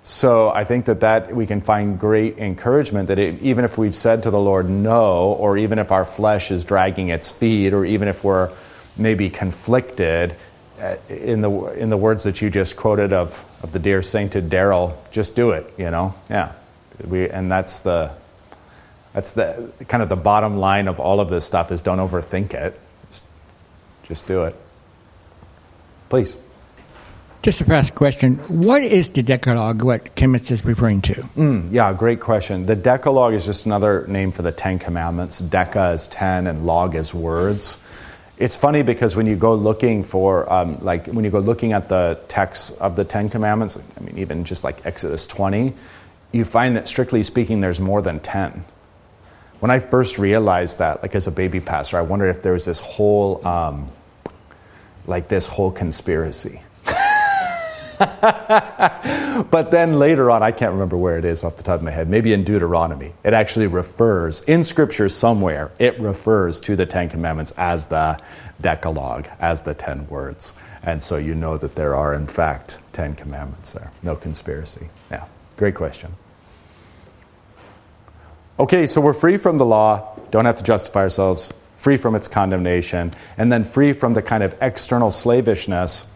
[0.07, 3.97] So I think that, that we can find great encouragement that it, even if we've
[3.97, 7.87] said to the Lord no, or even if our flesh is dragging its feet, or
[7.87, 8.51] even if we're
[8.99, 10.37] maybe conflicted,
[10.79, 14.51] uh, in the in the words that you just quoted of, of the dear sainted
[14.51, 16.53] Daryl, just do it, you know, yeah.
[17.03, 18.11] We, and that's the
[19.15, 22.53] that's the kind of the bottom line of all of this stuff is don't overthink
[22.53, 22.79] it,
[23.09, 23.23] just,
[24.03, 24.55] just do it.
[26.11, 26.37] Please.
[27.45, 28.37] Just a fast question.
[28.49, 31.13] What is the Decalogue, what Chemnitz is referring to?
[31.13, 32.65] Mm, yeah, great question.
[32.65, 35.43] The Decalogue is just another name for the Ten Commandments.
[35.43, 37.77] Deca is ten, and log is words.
[38.39, 41.91] It's funny because when you go looking for, um, like, when you go looking at
[41.91, 45.75] the texts of the Ten Commandments, I mean, even just like Exodus 20,
[46.33, 48.65] you find that strictly speaking, there's more than 10.
[49.61, 52.65] When I first realized that, like as a baby pastor, I wondered if there was
[52.65, 53.91] this whole, um,
[55.07, 56.63] like this whole conspiracy.
[59.51, 61.91] but then later on, I can't remember where it is off the top of my
[61.91, 67.09] head, maybe in Deuteronomy, it actually refers, in Scripture somewhere, it refers to the Ten
[67.09, 68.19] Commandments as the
[68.61, 70.53] Decalogue, as the Ten Words.
[70.83, 73.91] And so you know that there are, in fact, Ten Commandments there.
[74.03, 74.89] No conspiracy.
[75.11, 75.25] Yeah,
[75.57, 76.15] great question.
[78.59, 82.29] Okay, so we're free from the law, don't have to justify ourselves, free from its
[82.29, 86.07] condemnation, and then free from the kind of external slavishness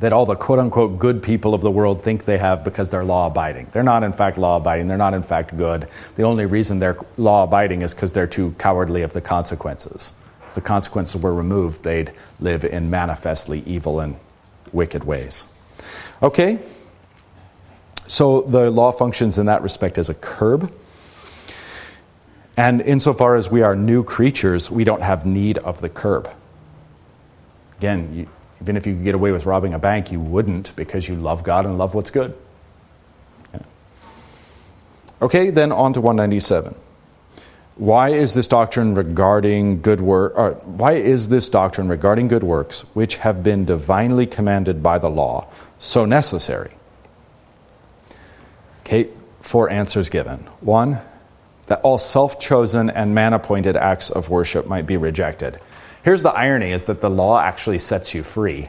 [0.00, 3.04] that all the quote unquote good people of the world think they have because they're
[3.04, 3.68] law abiding.
[3.72, 4.88] They're not, in fact, law abiding.
[4.88, 5.88] They're not, in fact, good.
[6.16, 10.12] The only reason they're law abiding is because they're too cowardly of the consequences.
[10.48, 14.16] If the consequences were removed, they'd live in manifestly evil and
[14.72, 15.46] wicked ways.
[16.22, 16.58] Okay?
[18.06, 20.72] So the law functions in that respect as a curb.
[22.58, 26.28] And insofar as we are new creatures, we don't have need of the curb.
[27.78, 28.28] Again, you,
[28.62, 31.42] even if you could get away with robbing a bank, you wouldn't because you love
[31.42, 32.32] God and love what's good.
[33.52, 33.60] Yeah.
[35.20, 36.76] Okay, then on to 197.
[37.74, 40.34] Why is this doctrine regarding good work?
[40.36, 45.10] Uh, why is this doctrine regarding good works, which have been divinely commanded by the
[45.10, 45.48] law,
[45.80, 46.70] so necessary?
[48.82, 49.08] Okay,
[49.40, 50.38] four answers given.
[50.60, 51.00] One,
[51.66, 55.58] that all self chosen and man appointed acts of worship might be rejected.
[56.02, 58.68] Here's the irony is that the law actually sets you free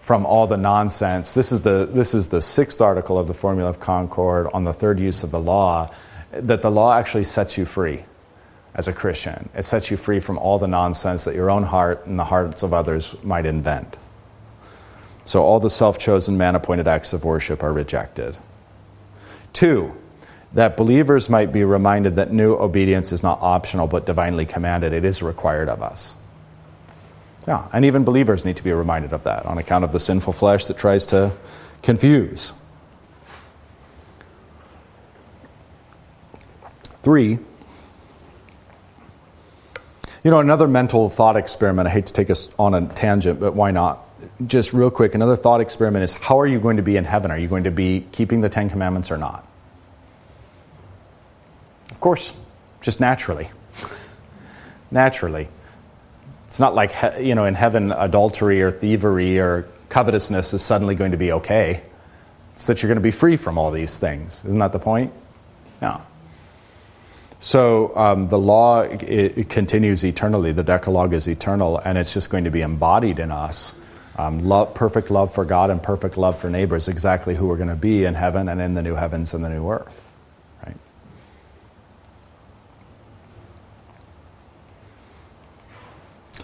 [0.00, 1.32] from all the nonsense.
[1.32, 4.72] This is the, this is the sixth article of the Formula of Concord on the
[4.72, 5.90] third use of the law,
[6.30, 8.04] that the law actually sets you free
[8.74, 9.48] as a Christian.
[9.54, 12.62] It sets you free from all the nonsense that your own heart and the hearts
[12.62, 13.96] of others might invent.
[15.24, 18.36] So all the self chosen, man appointed acts of worship are rejected.
[19.52, 19.96] Two,
[20.54, 24.92] that believers might be reminded that new obedience is not optional but divinely commanded.
[24.92, 26.14] It is required of us.
[27.46, 30.32] Yeah, and even believers need to be reminded of that on account of the sinful
[30.32, 31.32] flesh that tries to
[31.82, 32.52] confuse.
[37.02, 37.38] Three,
[40.22, 41.86] you know, another mental thought experiment.
[41.86, 44.00] I hate to take us on a tangent, but why not?
[44.46, 47.30] Just real quick, another thought experiment is how are you going to be in heaven?
[47.30, 49.46] Are you going to be keeping the Ten Commandments or not?
[52.04, 52.34] Course,
[52.82, 53.48] just naturally.
[54.90, 55.48] naturally.
[56.44, 61.12] It's not like, you know, in heaven, adultery or thievery or covetousness is suddenly going
[61.12, 61.82] to be okay.
[62.52, 64.44] It's that you're going to be free from all these things.
[64.44, 65.14] Isn't that the point?
[65.80, 66.02] No.
[67.40, 70.52] So um, the law it, it continues eternally.
[70.52, 73.72] The Decalogue is eternal, and it's just going to be embodied in us.
[74.18, 77.70] Um, love, perfect love for God and perfect love for neighbors, exactly who we're going
[77.70, 80.03] to be in heaven and in the new heavens and the new earth.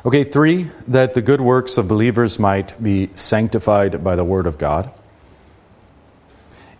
[0.03, 4.57] Okay, three, that the good works of believers might be sanctified by the Word of
[4.57, 4.91] God,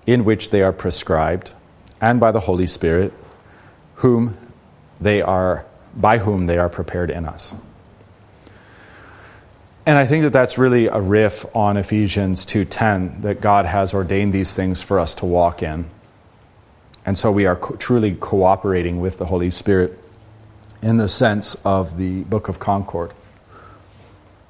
[0.07, 1.53] in which they are prescribed,
[2.01, 3.13] and by the Holy Spirit,
[3.97, 4.39] whom
[5.03, 7.55] they are, by whom they are prepared in us.
[9.85, 14.33] And I think that that's really a riff on Ephesians 2:10 that God has ordained
[14.33, 15.91] these things for us to walk in.
[17.05, 19.99] And so we are co- truly cooperating with the Holy Spirit
[20.83, 23.13] in the sense of the Book of Concord.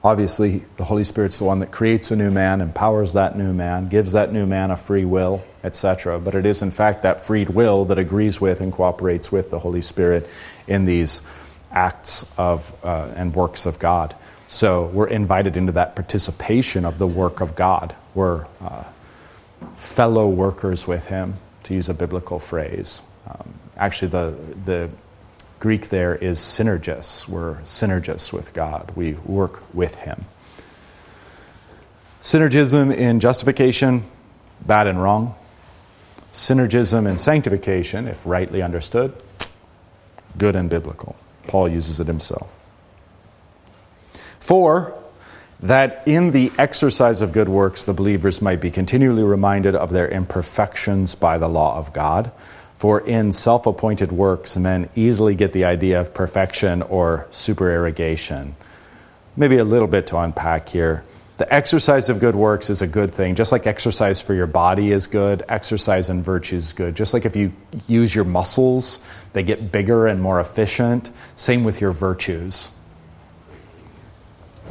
[0.02, 3.88] Obviously, the Holy Spirit's the one that creates a new man, empowers that new man,
[3.88, 6.18] gives that new man a free will, etc.
[6.18, 9.58] But it is, in fact, that freed will that agrees with and cooperates with the
[9.58, 10.28] Holy Spirit
[10.66, 11.22] in these
[11.70, 14.14] acts of uh, and works of God.
[14.46, 17.94] So we're invited into that participation of the work of God.
[18.14, 18.84] We're uh,
[19.76, 23.02] fellow workers with Him, to use a biblical phrase.
[23.28, 24.90] Um, actually, the the
[25.60, 27.28] Greek there is synergists.
[27.28, 28.92] We're synergists with God.
[28.96, 30.24] We work with Him.
[32.22, 34.02] Synergism in justification,
[34.66, 35.34] bad and wrong.
[36.32, 39.14] Synergism in sanctification, if rightly understood,
[40.38, 41.14] good and biblical.
[41.46, 42.58] Paul uses it himself.
[44.38, 44.96] Four,
[45.60, 50.08] that in the exercise of good works, the believers might be continually reminded of their
[50.08, 52.32] imperfections by the law of God
[52.80, 58.56] for in self appointed works, men easily get the idea of perfection or supererogation.
[59.36, 61.04] Maybe a little bit to unpack here.
[61.36, 63.34] The exercise of good works is a good thing.
[63.34, 66.96] Just like exercise for your body is good, exercise in virtue is good.
[66.96, 67.52] Just like if you
[67.86, 68.98] use your muscles,
[69.34, 71.10] they get bigger and more efficient.
[71.36, 72.70] Same with your virtues.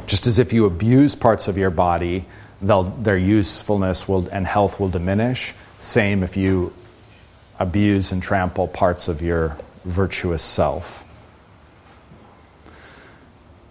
[0.08, 2.24] Just as if you abuse parts of your body,
[2.60, 5.54] their usefulness will, and health will diminish.
[5.78, 6.72] Same if you
[7.60, 11.04] abuse and trample parts of your virtuous self.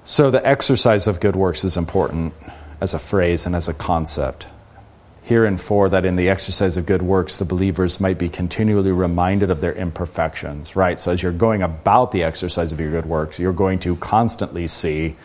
[0.06, 2.34] So, the exercise of good works is important
[2.82, 4.48] as a phrase and as a concept.
[5.24, 8.92] Here and for that in the exercise of good works, the believers might be continually
[8.92, 11.00] reminded of their imperfections, right?
[11.00, 14.66] So as you're going about the exercise of your good works, you're going to constantly
[14.66, 15.16] see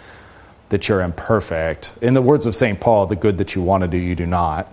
[0.69, 1.93] that you're imperfect.
[2.03, 2.79] In the words of St.
[2.79, 4.71] Paul, the good that you want to do, you do not.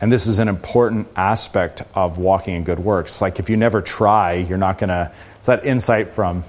[0.00, 3.20] And this is an important aspect of walking in good works.
[3.20, 5.12] Like if you never try, you're not going to.
[5.38, 6.44] It's that insight from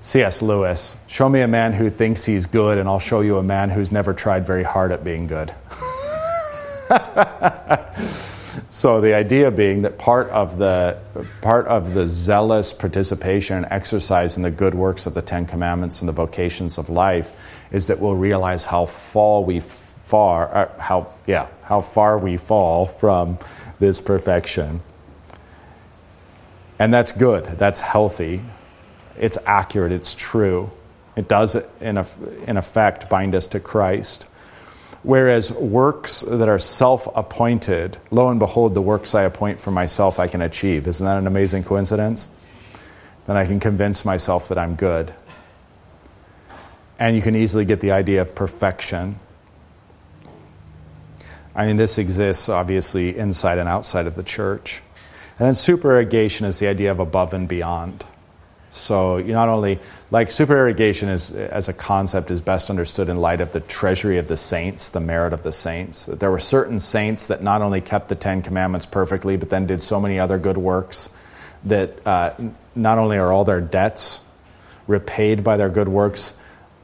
[0.00, 0.42] C.S.
[0.42, 3.70] Lewis Show me a man who thinks he's good, and I'll show you a man
[3.70, 5.54] who's never tried very hard at being good.
[8.68, 10.98] so the idea being that part of the
[11.40, 16.02] part of the zealous participation and exercise in the good works of the Ten Commandments
[16.02, 17.32] and the vocations of life
[17.72, 19.60] is that we'll realize how far we
[20.04, 23.38] far uh, how yeah how far we fall from
[23.80, 24.80] this perfection.
[26.78, 27.44] And that's good.
[27.58, 28.42] That's healthy
[29.18, 30.70] it's accurate, it's true.
[31.16, 32.04] It does, in,
[32.46, 34.24] in effect, bind us to Christ.
[35.02, 40.18] Whereas works that are self appointed, lo and behold, the works I appoint for myself
[40.18, 40.88] I can achieve.
[40.88, 42.28] Isn't that an amazing coincidence?
[43.26, 45.12] Then I can convince myself that I'm good.
[46.98, 49.16] And you can easily get the idea of perfection.
[51.54, 54.82] I mean, this exists obviously inside and outside of the church.
[55.38, 58.04] And then supererogation is the idea of above and beyond.
[58.70, 59.78] So you not only
[60.10, 64.26] like supererogation is as a concept is best understood in light of the treasury of
[64.26, 66.06] the saints, the merit of the saints.
[66.06, 69.80] There were certain saints that not only kept the Ten Commandments perfectly, but then did
[69.80, 71.08] so many other good works
[71.66, 72.32] that uh,
[72.74, 74.20] not only are all their debts
[74.88, 76.34] repaid by their good works,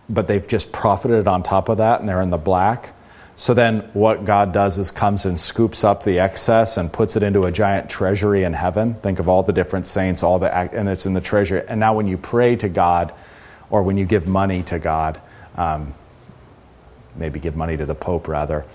[0.08, 2.94] but they've just profited on top of that, and they're in the black.
[3.40, 7.22] So then, what God does is comes and scoops up the excess and puts it
[7.22, 8.96] into a giant treasury in heaven.
[8.96, 11.62] Think of all the different saints, all the and it's in the treasury.
[11.66, 13.14] And now, when you pray to God,
[13.70, 15.22] or when you give money to God,
[15.56, 15.94] um,
[17.16, 18.66] maybe give money to the Pope rather,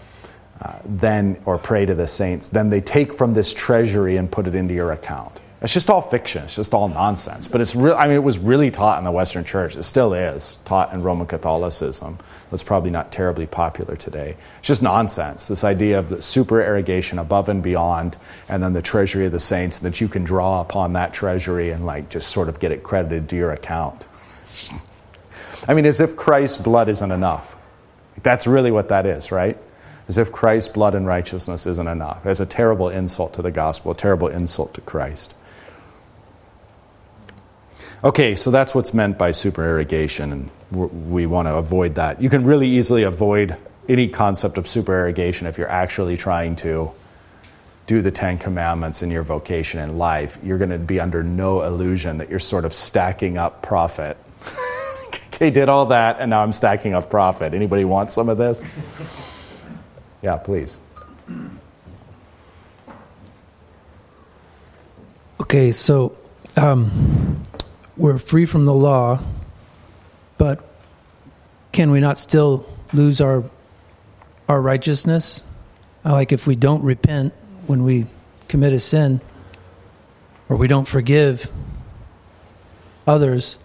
[0.60, 4.48] uh, then or pray to the saints, then they take from this treasury and put
[4.48, 5.42] it into your account.
[5.66, 6.44] It's just all fiction.
[6.44, 7.48] It's just all nonsense.
[7.48, 7.96] But it's real.
[7.96, 9.76] I mean, it was really taught in the Western Church.
[9.76, 12.20] It still is taught in Roman Catholicism.
[12.52, 14.38] It's probably not terribly popular today.
[14.60, 15.48] It's just nonsense.
[15.48, 18.16] This idea of the supererogation above and beyond,
[18.48, 21.84] and then the treasury of the saints that you can draw upon that treasury and
[21.84, 24.06] like just sort of get it credited to your account.
[25.68, 27.58] I mean, as if Christ's blood isn't enough.
[28.22, 29.58] That's really what that is, right?
[30.10, 32.24] As if Christ's blood and righteousness isn't enough.
[32.28, 35.34] It's a terrible insult to the gospel, a terrible insult to Christ.
[38.04, 40.50] Okay, so that's what's meant by supererogation, and
[41.12, 42.22] we want to avoid that.
[42.22, 46.92] You can really easily avoid any concept of supererogation if you're actually trying to
[47.88, 50.38] do the Ten Commandments in your vocation in life.
[50.44, 54.18] You're going to be under no illusion that you're sort of stacking up profit.
[55.08, 57.54] okay, did all that, and now I'm stacking up profit.
[57.54, 58.68] Anybody want some of this?
[60.22, 60.80] yeah, please.
[65.40, 66.18] Okay, so
[66.58, 66.90] um,
[67.98, 69.20] we're free from the law,
[70.38, 70.68] but
[71.72, 73.44] can we not still lose our
[74.48, 75.44] our righteousness?
[76.04, 77.34] Like if we don't repent
[77.68, 78.06] when we
[78.48, 79.22] commit a sin,
[80.50, 81.50] or we don't forgive
[83.08, 83.58] others,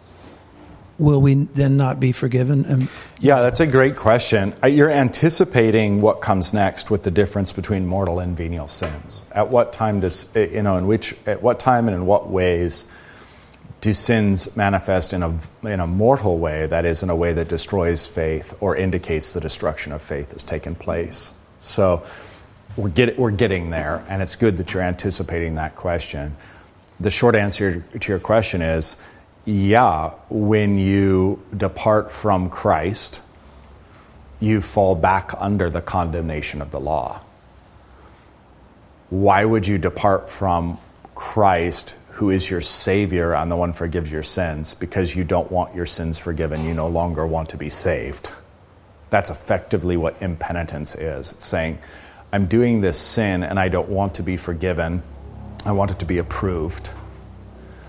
[0.99, 2.65] will we then not be forgiven?
[2.65, 4.55] And, yeah, that's a great question.
[4.63, 9.23] Uh, you're anticipating what comes next with the difference between mortal and venial sins.
[9.33, 12.31] At what time does uh, you know in which at what time and in what
[12.31, 12.87] ways
[13.81, 17.49] do sins manifest in a, in a mortal way, that is, in a way that
[17.49, 21.33] destroys faith or indicates the destruction of faith has taken place?
[21.61, 22.05] So
[22.77, 26.37] we're, get, we're getting there, and it's good that you're anticipating that question.
[26.99, 28.97] The short answer to your question is
[29.47, 33.23] yeah, when you depart from Christ,
[34.39, 37.23] you fall back under the condemnation of the law.
[39.09, 40.79] Why would you depart from
[41.15, 45.75] Christ who is your Savior and the one forgives your sins, because you don't want
[45.75, 48.31] your sins forgiven, you no longer want to be saved.
[49.09, 51.33] That's effectively what impenitence is.
[51.33, 51.79] It's saying,
[52.31, 55.03] I'm doing this sin and I don't want to be forgiven,
[55.65, 56.91] I want it to be approved.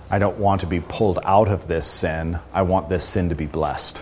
[0.09, 3.35] I don't want to be pulled out of this sin, I want this sin to
[3.35, 4.01] be blessed.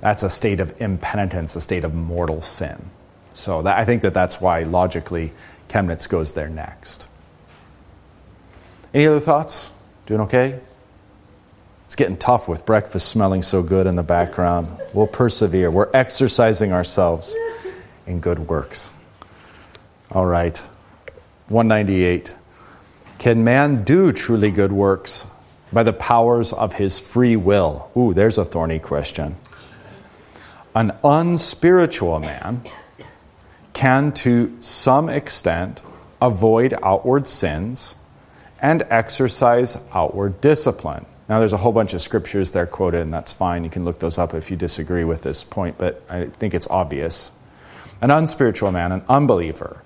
[0.00, 2.88] That's a state of impenitence, a state of mortal sin.
[3.34, 5.34] So that, I think that that's why logically
[5.68, 7.08] Chemnitz goes there next.
[8.94, 9.70] Any other thoughts?
[10.06, 10.60] Doing okay?
[11.86, 14.68] It's getting tough with breakfast smelling so good in the background.
[14.92, 15.70] We'll persevere.
[15.70, 17.36] We're exercising ourselves
[18.06, 18.90] in good works.
[20.10, 20.58] All right.
[21.48, 22.34] 198.
[23.18, 25.26] Can man do truly good works
[25.72, 27.90] by the powers of his free will?
[27.96, 29.36] Ooh, there's a thorny question.
[30.74, 32.62] An unspiritual man
[33.72, 35.82] can, to some extent,
[36.20, 37.96] avoid outward sins
[38.62, 41.04] and exercise outward discipline.
[41.28, 43.64] Now, there's a whole bunch of scriptures there quoted, and that's fine.
[43.64, 46.68] You can look those up if you disagree with this point, but I think it's
[46.68, 47.32] obvious.
[48.00, 49.82] An unspiritual man, an unbeliever,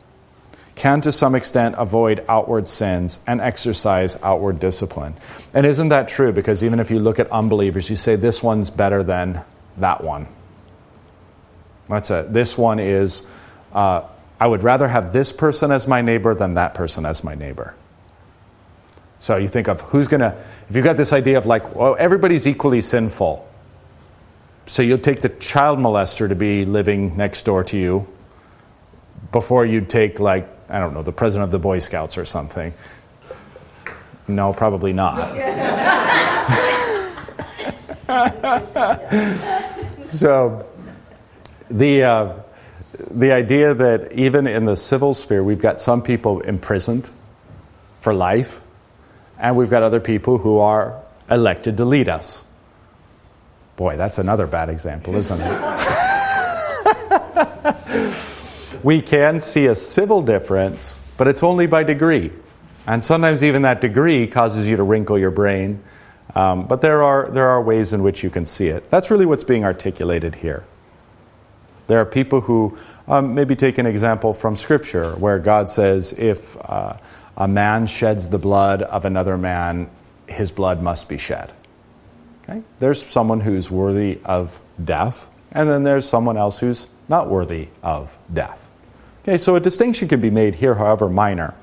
[0.74, 5.14] can to some extent avoid outward sins and exercise outward discipline.
[5.54, 6.32] And isn't that true?
[6.32, 9.42] Because even if you look at unbelievers, you say this one's better than
[9.78, 10.26] that one.
[11.88, 12.32] That's it.
[12.32, 13.22] This one is,
[13.72, 14.02] uh,
[14.38, 17.74] I would rather have this person as my neighbor than that person as my neighbor.
[19.20, 20.36] So you think of who's going to,
[20.68, 23.46] if you've got this idea of like, well, everybody's equally sinful.
[24.66, 28.06] So you'll take the child molester to be living next door to you
[29.32, 32.74] before you'd take, like, I don't know, the president of the Boy Scouts or something.
[34.28, 35.28] No, probably not.
[40.12, 40.66] so
[41.70, 42.32] the, uh,
[43.10, 47.10] the idea that even in the civil sphere, we've got some people imprisoned
[48.00, 48.60] for life,
[49.39, 52.45] and we've got other people who are elected to lead us.
[53.76, 55.97] Boy, that's another bad example, isn't it?
[58.82, 62.32] we can see a civil difference, but it's only by degree.
[62.87, 65.82] And sometimes even that degree causes you to wrinkle your brain.
[66.34, 68.91] Um, but there are, there are ways in which you can see it.
[68.91, 70.64] That's really what's being articulated here.
[71.87, 76.57] There are people who, um, maybe take an example from Scripture, where God says, if
[76.61, 76.97] uh,
[77.37, 79.91] a man sheds the blood of another man,
[80.26, 81.53] his blood must be shed.
[82.43, 82.62] Okay?
[82.78, 88.16] There's someone who's worthy of death, and then there's someone else who's not worthy of
[88.32, 88.68] death.
[89.22, 91.55] Okay, so a distinction can be made here, however minor.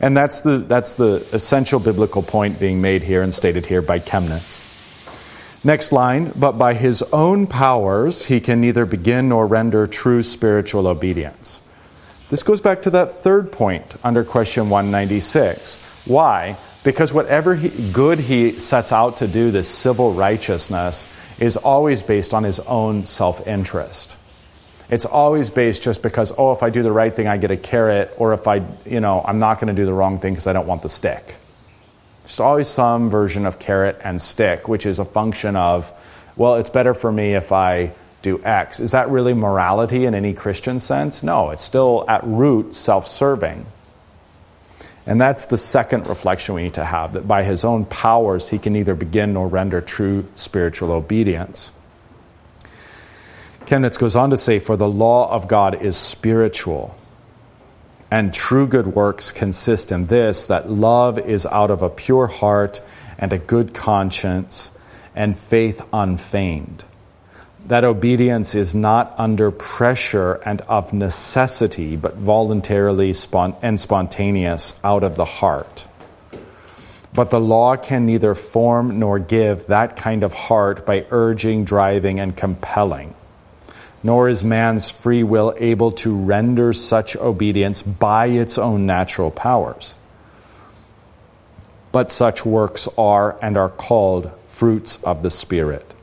[0.00, 3.98] And that's the, that's the essential biblical point being made here and stated here by
[3.98, 4.64] Chemnitz.
[5.64, 10.86] Next line, but by his own powers he can neither begin nor render true spiritual
[10.86, 11.60] obedience.
[12.28, 15.78] This goes back to that third point under question 196.
[16.04, 16.56] Why?
[16.84, 21.08] Because whatever he, good he sets out to do, this civil righteousness,
[21.40, 24.16] is always based on his own self interest.
[24.90, 27.56] It's always based just because, oh, if I do the right thing, I get a
[27.56, 30.46] carrot, or if I, you know, I'm not going to do the wrong thing because
[30.46, 31.34] I don't want the stick.
[32.22, 35.92] There's always some version of carrot and stick, which is a function of,
[36.36, 37.92] well, it's better for me if I
[38.22, 38.80] do X.
[38.80, 41.22] Is that really morality in any Christian sense?
[41.22, 43.66] No, it's still at root self serving.
[45.06, 48.58] And that's the second reflection we need to have that by his own powers he
[48.58, 51.72] can neither begin nor render true spiritual obedience.
[53.64, 56.94] Chemnitz goes on to say, For the law of God is spiritual,
[58.10, 62.80] and true good works consist in this that love is out of a pure heart
[63.18, 64.72] and a good conscience,
[65.14, 66.84] and faith unfeigned.
[67.66, 73.14] That obedience is not under pressure and of necessity, but voluntarily
[73.62, 75.86] and spontaneous out of the heart.
[77.12, 82.20] But the law can neither form nor give that kind of heart by urging, driving,
[82.20, 83.14] and compelling
[84.02, 89.96] nor is man's free will able to render such obedience by its own natural powers.
[91.90, 95.94] But such works are and are called fruits of the Spirit.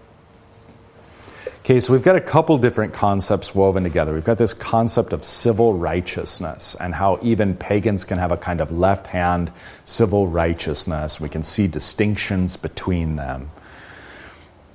[1.66, 4.14] Okay, so we've got a couple different concepts woven together.
[4.14, 8.62] We've got this concept of civil righteousness and how even pagans can have a kind
[8.62, 9.52] of left hand
[9.84, 11.20] civil righteousness.
[11.20, 13.50] We can see distinctions between them.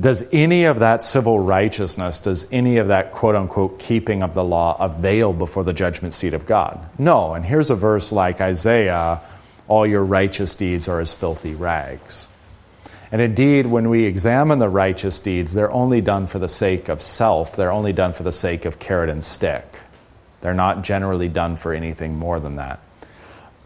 [0.00, 4.42] Does any of that civil righteousness, does any of that quote unquote keeping of the
[4.42, 6.84] law avail before the judgment seat of God?
[6.98, 7.34] No.
[7.34, 9.22] And here's a verse like Isaiah
[9.68, 12.26] all your righteous deeds are as filthy rags.
[13.12, 17.02] And indeed, when we examine the righteous deeds, they're only done for the sake of
[17.02, 19.64] self, they're only done for the sake of carrot and stick.
[20.40, 22.80] They're not generally done for anything more than that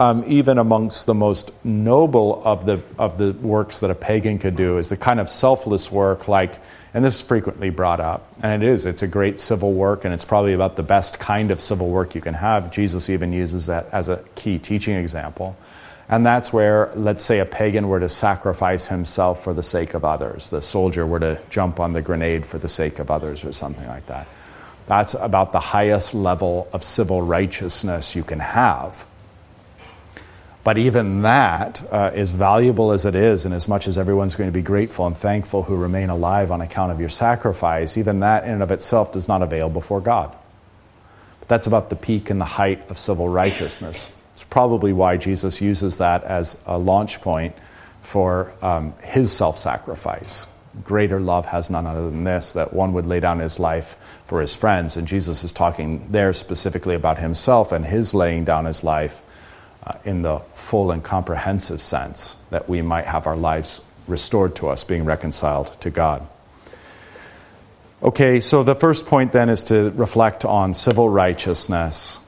[0.01, 4.57] um, even amongst the most noble of the, of the works that a pagan could
[4.57, 6.57] do, is the kind of selfless work, like,
[6.95, 10.12] and this is frequently brought up, and it is, it's a great civil work, and
[10.12, 12.72] it's probably about the best kind of civil work you can have.
[12.72, 15.57] Jesus even uses that as a key teaching example.
[16.09, 20.05] And that's where, let's say, a pagan were to sacrifice himself for the sake of
[20.05, 20.50] others.
[20.50, 23.86] The soldier were to jump on the grenade for the sake of others, or something
[23.86, 24.28] like that.
[24.86, 29.07] That's about the highest level of civil righteousness you can have
[30.64, 34.48] but even that uh, is valuable as it is, and as much as everyone's going
[34.48, 38.44] to be grateful and thankful who remain alive on account of your sacrifice, even that
[38.44, 40.34] in and of itself does not avail before God.
[41.40, 44.11] But that's about the peak and the height of civil righteousness.
[44.35, 47.55] It's probably why Jesus uses that as a launch point
[48.03, 50.47] for um, his self sacrifice.
[50.82, 54.41] greater love has none other than this, that one would lay down his life for
[54.41, 54.97] his friends.
[54.97, 59.22] And Jesus is talking there specifically about himself and his laying down his life
[59.87, 64.68] uh, in the full and comprehensive sense that we might have our lives restored to
[64.68, 66.26] us, being reconciled to God.
[68.03, 72.20] Okay, so the first point then is to reflect on civil righteousness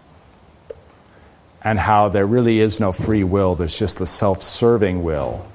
[1.67, 5.47] and how there really is no free will, there's just the self serving will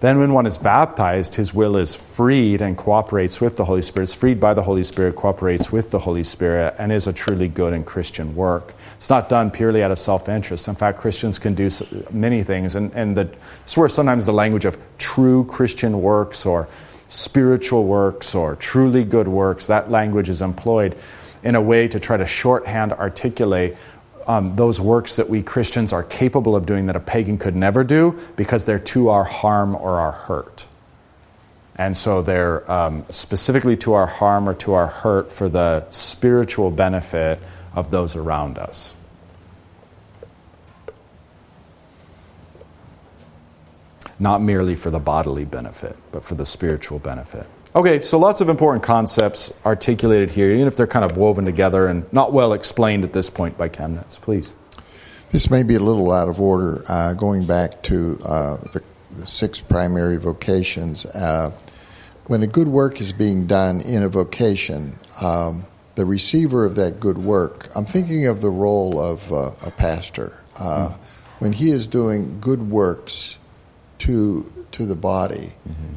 [0.00, 4.04] then, when one is baptized, his will is freed and cooperates with the Holy Spirit.
[4.04, 7.48] It's freed by the Holy Spirit, cooperates with the Holy Spirit, and is a truly
[7.48, 8.74] good and Christian work.
[8.94, 10.68] It's not done purely out of self interest.
[10.68, 11.68] In fact, Christians can do
[12.12, 13.28] many things, and, and the,
[13.62, 16.68] it's where sometimes the language of true Christian works or
[17.08, 20.96] spiritual works or truly good works, that language is employed
[21.42, 23.76] in a way to try to shorthand articulate
[24.28, 27.82] um, those works that we Christians are capable of doing that a pagan could never
[27.82, 30.66] do because they're to our harm or our hurt.
[31.76, 36.70] And so they're um, specifically to our harm or to our hurt for the spiritual
[36.70, 37.40] benefit
[37.74, 38.94] of those around us.
[44.18, 47.46] Not merely for the bodily benefit, but for the spiritual benefit.
[47.78, 51.86] Okay, so lots of important concepts articulated here, even if they're kind of woven together
[51.86, 54.20] and not well explained at this point by Chemnitz.
[54.20, 54.52] Please.
[55.30, 56.82] This may be a little out of order.
[56.88, 61.52] Uh, going back to uh, the, the, six primary vocations, uh,
[62.26, 65.64] when a good work is being done in a vocation, um,
[65.94, 70.42] the receiver of that good work, I'm thinking of the role of uh, a pastor.
[70.56, 71.00] Mm-hmm.
[71.38, 73.38] When he is doing good works
[74.00, 75.94] to, to the body, mm-hmm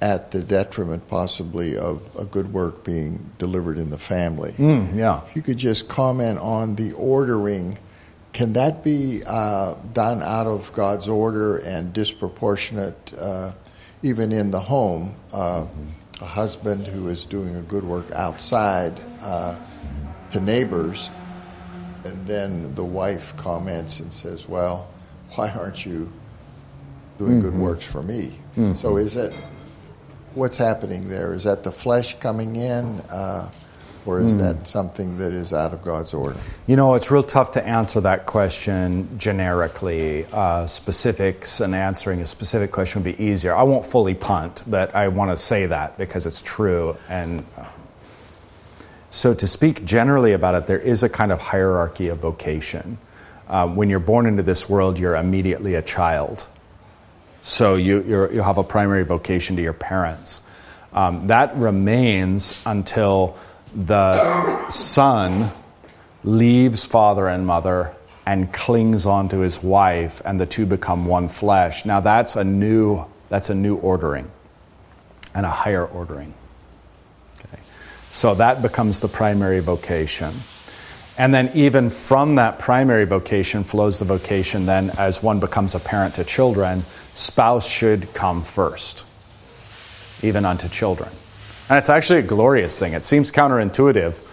[0.00, 4.52] at the detriment possibly of a good work being delivered in the family.
[4.52, 5.22] Mm, yeah.
[5.26, 7.78] If you could just comment on the ordering,
[8.32, 13.52] can that be uh, done out of God's order and disproportionate, uh,
[14.02, 15.16] even in the home?
[15.32, 15.88] Uh, mm-hmm.
[16.20, 19.58] A husband who is doing a good work outside uh,
[20.32, 21.10] to neighbors,
[22.04, 24.88] and then the wife comments and says, Well,
[25.36, 26.12] why aren't you
[27.18, 27.40] doing mm-hmm.
[27.40, 28.36] good works for me?
[28.56, 28.74] Mm-hmm.
[28.74, 29.32] So is it
[30.38, 31.32] what's happening there?
[31.32, 33.50] Is that the flesh coming in, uh,
[34.06, 34.40] or is mm.
[34.40, 36.38] that something that is out of God's order?
[36.66, 40.24] You know, it's real tough to answer that question generically.
[40.32, 43.54] Uh, specifics and answering a specific question would be easier.
[43.54, 46.96] I won't fully punt, but I want to say that because it's true.
[47.08, 47.66] And uh,
[49.10, 52.98] so, to speak generally about it, there is a kind of hierarchy of vocation.
[53.48, 56.46] Uh, when you're born into this world, you're immediately a child
[57.42, 60.42] so you, you have a primary vocation to your parents.
[60.92, 63.38] Um, that remains until
[63.74, 65.50] the son
[66.24, 67.94] leaves father and mother
[68.26, 71.86] and clings onto his wife, and the two become one flesh.
[71.86, 74.30] Now that's a new that's a new ordering
[75.34, 76.34] and a higher ordering.
[77.46, 77.62] Okay.
[78.10, 80.32] So that becomes the primary vocation.
[81.18, 85.80] And then, even from that primary vocation, flows the vocation then as one becomes a
[85.80, 86.84] parent to children,
[87.18, 89.04] spouse should come first,
[90.22, 91.10] even unto children.
[91.68, 92.92] And it's actually a glorious thing.
[92.92, 94.24] It seems counterintuitive.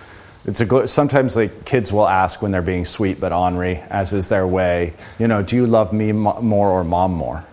[0.46, 4.28] It's a, sometimes like kids will ask when they're being sweet but ornery, as is
[4.28, 7.44] their way, you know, do you love me more or mom more?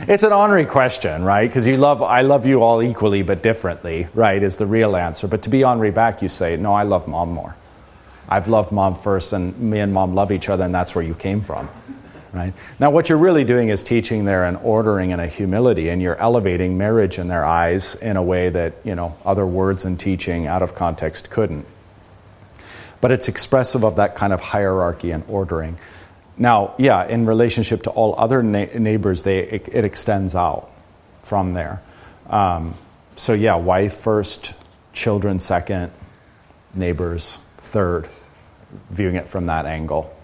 [0.00, 1.48] It's an ornery question, right?
[1.48, 4.42] Because you love, I love you all equally but differently, right?
[4.42, 5.26] Is the real answer.
[5.26, 7.56] But to be ornery back, you say, no, I love mom more.
[8.28, 11.14] I've loved mom first, and me and mom love each other, and that's where you
[11.14, 11.68] came from.
[12.36, 12.52] Right?
[12.78, 16.16] Now, what you're really doing is teaching there an ordering and a humility, and you're
[16.16, 20.46] elevating marriage in their eyes in a way that you know other words and teaching
[20.46, 21.64] out of context couldn't.
[23.00, 25.78] But it's expressive of that kind of hierarchy and ordering.
[26.36, 30.70] Now, yeah, in relationship to all other na- neighbors, they, it, it, extends out
[31.22, 31.80] from there.
[32.28, 32.74] Um,
[33.16, 34.52] so, yeah, wife first,
[34.92, 35.90] children second,
[36.74, 38.08] neighbors third,
[38.90, 40.14] viewing it from that angle.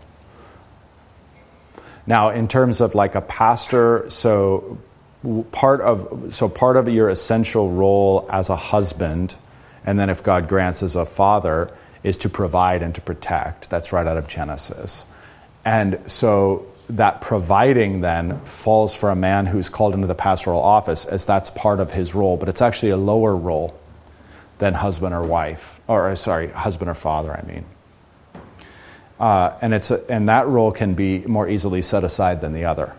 [2.07, 4.78] Now, in terms of like a pastor, so
[5.53, 9.36] part of so part of your essential role as a husband,
[9.84, 11.70] and then if God grants as a father,
[12.03, 13.70] is to provide and to protect.
[13.70, 15.05] That's right out of Genesis.
[15.64, 21.05] And so that providing then falls for a man who's called into the pastoral office
[21.05, 23.78] as that's part of his role, but it's actually a lower role
[24.59, 27.64] than husband or wife, or sorry, husband or father, I mean.
[29.22, 32.64] Uh, and, it's a, and that role can be more easily set aside than the
[32.64, 32.92] other.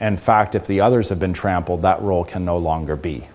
[0.00, 3.28] In fact, if the others have been trampled, that role can no longer be.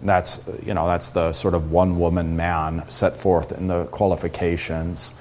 [0.00, 5.12] That's, you know, that's the sort of one woman man set forth in the qualifications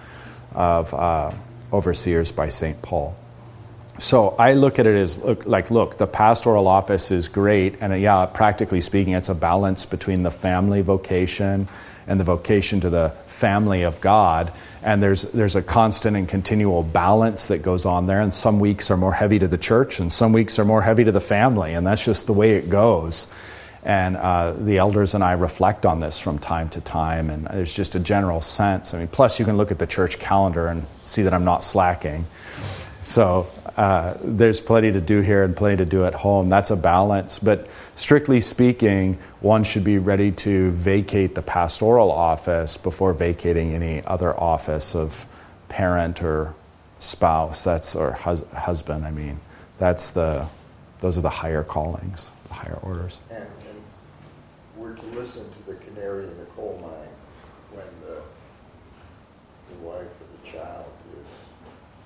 [0.54, 1.32] of uh,
[1.74, 2.80] overseers by St.
[2.84, 3.16] Paul.
[3.98, 7.92] so I look at it as look, like, look, the pastoral office is great, and
[7.92, 11.68] uh, yeah, practically speaking, it's a balance between the family vocation
[12.06, 14.52] and the vocation to the family of God.
[14.86, 18.22] And there's there's a constant and continual balance that goes on there.
[18.22, 21.04] And some weeks are more heavy to the church, and some weeks are more heavy
[21.04, 23.26] to the family, and that's just the way it goes.
[23.84, 27.74] And uh, the elders and I reflect on this from time to time, and there's
[27.74, 28.94] just a general sense.
[28.94, 31.64] I mean, plus you can look at the church calendar and see that I'm not
[31.64, 32.26] slacking.
[33.06, 33.46] So
[33.78, 36.50] uh, there's plenty to do here and plenty to do at home.
[36.50, 37.38] That's a balance.
[37.38, 44.04] But strictly speaking, one should be ready to vacate the pastoral office before vacating any
[44.04, 45.28] other office of
[45.70, 46.56] parent or
[46.98, 47.64] spouse.
[47.64, 49.06] That's or hus- husband.
[49.06, 49.40] I mean,
[49.78, 50.48] that's the
[51.00, 53.20] those are the higher callings, the higher orders.
[53.30, 53.84] And, and
[54.76, 58.22] we're to listen to the canary in the coal mine when the,
[59.70, 60.86] the wife or the child
[61.20, 61.28] is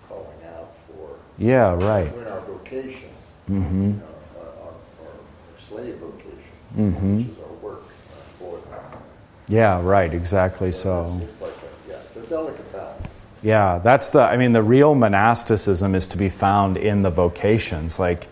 [0.09, 2.13] calling out for Yeah, right.
[2.15, 3.09] when our vocation,
[3.49, 3.81] Mm-hmm.
[3.87, 4.01] you know,
[4.37, 4.67] our, our,
[5.07, 6.37] our slave vocation,
[6.77, 7.17] Mhm.
[7.17, 8.99] which is our work uh, for them.
[9.47, 10.13] Yeah, right.
[10.13, 10.71] Exactly.
[10.71, 11.09] So.
[11.15, 13.07] It's, it's like a, yeah, it's a delicate balance.
[13.41, 17.97] Yeah, that's the, I mean, the real monasticism is to be found in the vocations.
[17.97, 18.27] Like,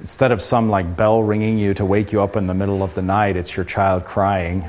[0.00, 2.94] instead of some like bell ringing you to wake you up in the middle of
[2.94, 4.64] the night, it's your child crying,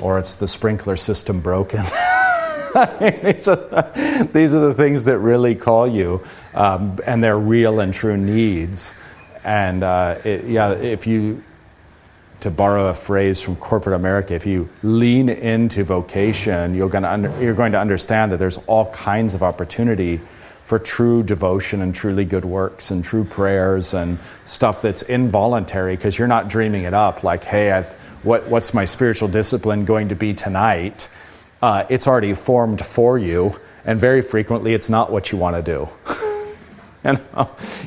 [0.00, 1.80] or it's the sprinkler system broken.
[2.76, 6.22] I mean, these, are the, these are the things that really call you,
[6.54, 8.94] um, and they're real and true needs.
[9.44, 11.42] And uh, it, yeah, if you
[12.40, 17.10] to borrow a phrase from corporate America, if you lean into vocation, you're going, to
[17.10, 20.20] under, you're going to understand that there's all kinds of opportunity
[20.64, 26.18] for true devotion and truly good works and true prayers and stuff that's involuntary because
[26.18, 27.90] you're not dreaming it up like, hey, I've,
[28.22, 31.08] what, what's my spiritual discipline going to be tonight?
[31.62, 35.62] Uh, it's already formed for you, and very frequently it's not what you want to
[35.62, 35.88] do.
[37.06, 37.20] and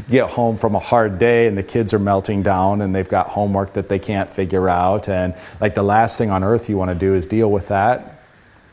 [0.10, 3.30] get home from a hard day and the kids are melting down and they've got
[3.30, 5.10] homework that they can't figure out.
[5.10, 8.22] And like the last thing on earth you want to do is deal with that.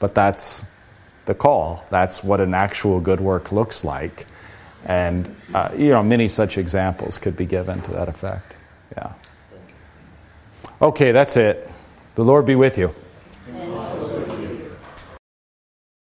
[0.01, 0.63] But that's
[1.25, 1.83] the call.
[1.89, 4.27] That's what an actual good work looks like.
[4.85, 8.55] And uh, you know many such examples could be given to that effect.
[8.99, 9.15] Yeah.
[10.83, 11.71] Okay that's it.
[12.17, 12.95] The lord be with you